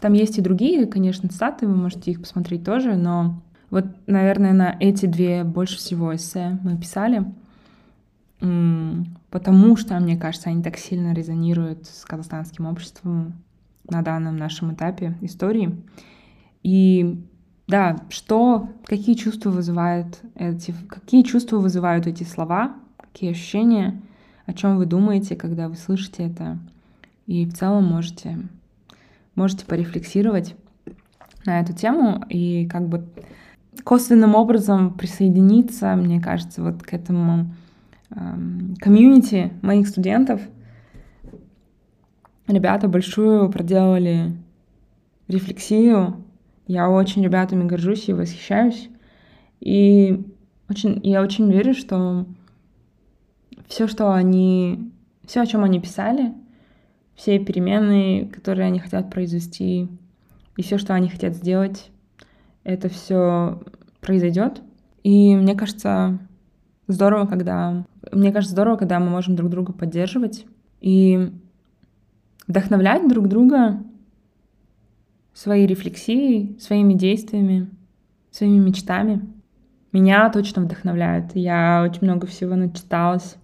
Там 0.00 0.14
есть 0.14 0.38
и 0.38 0.42
другие, 0.42 0.86
конечно, 0.86 1.28
цитаты, 1.28 1.66
вы 1.66 1.76
можете 1.76 2.10
их 2.10 2.20
посмотреть 2.20 2.64
тоже, 2.64 2.96
но 2.96 3.42
вот, 3.68 3.84
наверное, 4.06 4.52
на 4.52 4.76
эти 4.80 5.06
две 5.06 5.44
больше 5.44 5.76
всего 5.76 6.14
эссе 6.14 6.58
мы 6.62 6.76
писали, 6.76 7.24
потому 8.38 9.76
что, 9.76 9.98
мне 10.00 10.16
кажется, 10.16 10.48
они 10.48 10.62
так 10.62 10.78
сильно 10.78 11.12
резонируют 11.12 11.86
с 11.86 12.04
казахстанским 12.04 12.66
обществом 12.66 13.34
на 13.90 14.02
данном 14.02 14.36
нашем 14.36 14.74
этапе 14.74 15.16
истории. 15.20 15.76
И 16.62 17.22
да, 17.66 17.98
что, 18.08 18.68
какие 18.84 19.14
чувства 19.14 19.50
вызывают 19.50 20.20
эти, 20.34 20.74
какие 20.88 21.22
чувства 21.22 21.58
вызывают 21.58 22.06
эти 22.06 22.24
слова, 22.24 22.74
какие 22.96 23.30
ощущения, 23.30 24.00
о 24.46 24.52
чем 24.52 24.76
вы 24.76 24.86
думаете, 24.86 25.36
когда 25.36 25.68
вы 25.68 25.76
слышите 25.76 26.24
это, 26.24 26.58
и 27.26 27.46
в 27.46 27.54
целом 27.54 27.84
можете, 27.84 28.38
можете 29.36 29.64
порефлексировать 29.66 30.56
на 31.46 31.60
эту 31.60 31.72
тему 31.72 32.24
и 32.28 32.66
как 32.66 32.88
бы 32.88 33.06
косвенным 33.84 34.34
образом 34.34 34.92
присоединиться, 34.94 35.94
мне 35.94 36.20
кажется, 36.20 36.62
вот 36.62 36.82
к 36.82 36.92
этому 36.92 37.54
эм, 38.10 38.74
комьюнити 38.80 39.52
моих 39.62 39.88
студентов. 39.88 40.40
Ребята 42.50 42.88
большую 42.88 43.50
проделали 43.50 44.36
рефлексию 45.28 46.24
я 46.70 46.88
очень 46.88 47.24
ребятами 47.24 47.66
горжусь 47.66 48.08
и 48.08 48.12
восхищаюсь. 48.12 48.90
И 49.58 50.24
очень, 50.68 51.00
я 51.02 51.20
очень 51.20 51.50
верю, 51.50 51.74
что 51.74 52.26
все, 53.66 53.88
что 53.88 54.12
они, 54.12 54.92
все, 55.26 55.40
о 55.40 55.46
чем 55.46 55.64
они 55.64 55.80
писали, 55.80 56.32
все 57.16 57.40
перемены, 57.40 58.30
которые 58.32 58.68
они 58.68 58.78
хотят 58.78 59.10
произвести, 59.10 59.88
и 60.56 60.62
все, 60.62 60.78
что 60.78 60.94
они 60.94 61.08
хотят 61.08 61.34
сделать, 61.34 61.90
это 62.62 62.88
все 62.88 63.60
произойдет. 64.00 64.62
И 65.02 65.34
мне 65.34 65.56
кажется, 65.56 66.20
здорово, 66.86 67.26
когда 67.26 67.84
мне 68.12 68.30
кажется 68.30 68.52
здорово, 68.52 68.76
когда 68.76 69.00
мы 69.00 69.10
можем 69.10 69.34
друг 69.34 69.50
друга 69.50 69.72
поддерживать 69.72 70.46
и 70.80 71.32
вдохновлять 72.50 73.08
друг 73.08 73.28
друга 73.28 73.80
своей 75.32 75.66
рефлексией, 75.68 76.58
своими 76.58 76.94
действиями, 76.94 77.70
своими 78.32 78.58
мечтами. 78.58 79.22
Меня 79.92 80.28
точно 80.30 80.62
вдохновляют. 80.62 81.30
Я 81.34 81.86
очень 81.88 82.02
много 82.02 82.26
всего 82.26 82.56
начиталась 82.56 83.36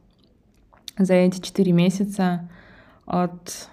за 0.98 1.14
эти 1.14 1.40
четыре 1.40 1.70
месяца 1.72 2.48
от 3.04 3.68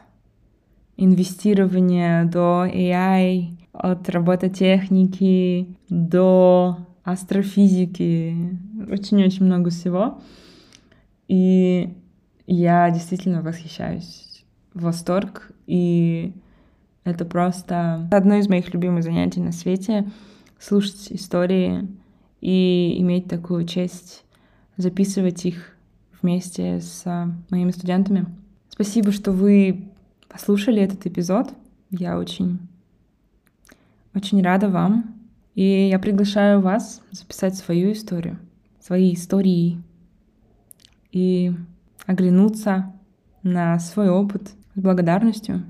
инвестирования 0.97 2.25
до 2.25 2.65
AI, 2.67 3.57
от 3.73 4.07
робототехники 4.09 5.75
до 5.89 6.77
астрофизики. 7.03 8.35
Очень-очень 8.87 9.45
много 9.45 9.71
всего. 9.71 10.21
И 11.27 11.91
я 12.45 12.91
действительно 12.91 13.41
восхищаюсь. 13.41 14.32
Восторг 14.73 15.51
и 15.67 16.33
это 17.03 17.25
просто 17.25 18.07
одно 18.11 18.35
из 18.35 18.47
моих 18.47 18.73
любимых 18.73 19.03
занятий 19.03 19.41
на 19.41 19.51
свете— 19.51 20.09
слушать 20.59 21.11
истории 21.11 21.87
и 22.39 22.95
иметь 22.99 23.27
такую 23.27 23.65
честь 23.65 24.23
записывать 24.77 25.45
их 25.45 25.75
вместе 26.21 26.79
с 26.79 27.03
моими 27.49 27.71
студентами. 27.71 28.25
Спасибо, 28.69 29.11
что 29.11 29.31
вы 29.31 29.89
послушали 30.29 30.81
этот 30.81 31.05
эпизод. 31.05 31.53
Я 31.91 32.17
очень, 32.17 32.59
очень 34.15 34.41
рада 34.41 34.69
вам. 34.69 35.15
И 35.53 35.89
я 35.89 35.99
приглашаю 35.99 36.61
вас 36.61 37.01
записать 37.11 37.55
свою 37.55 37.91
историю. 37.91 38.39
свои 38.79 39.13
истории 39.13 39.81
и 41.13 41.53
оглянуться 42.05 42.91
на 43.43 43.79
свой 43.79 44.09
опыт 44.09 44.53
с 44.75 44.79
благодарностью, 44.79 45.63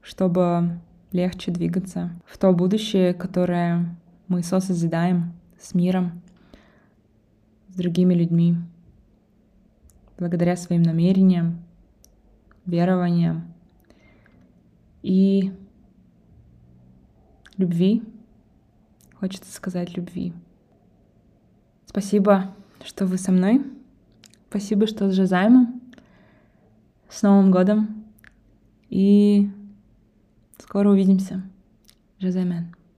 чтобы 0.00 0.80
легче 1.10 1.50
двигаться 1.50 2.10
в 2.26 2.38
то 2.38 2.52
будущее, 2.52 3.14
которое 3.14 3.96
мы 4.28 4.42
сосозидаем 4.42 5.32
с 5.60 5.74
миром, 5.74 6.22
с 7.68 7.74
другими 7.74 8.14
людьми, 8.14 8.56
благодаря 10.18 10.56
своим 10.56 10.82
намерениям, 10.82 11.62
верованиям 12.66 13.52
и 15.02 15.52
любви. 17.56 18.02
Хочется 19.14 19.52
сказать 19.52 19.96
любви. 19.96 20.32
Спасибо, 21.86 22.54
что 22.84 23.06
вы 23.06 23.18
со 23.18 23.32
мной. 23.32 23.64
Спасибо, 24.48 24.86
что 24.86 25.10
с 25.10 25.14
Жазаймом. 25.14 25.81
С 27.12 27.20
Новым 27.20 27.50
годом. 27.50 28.06
И 28.88 29.50
скоро 30.58 30.88
увидимся. 30.88 31.42
Жазаймен. 32.18 32.74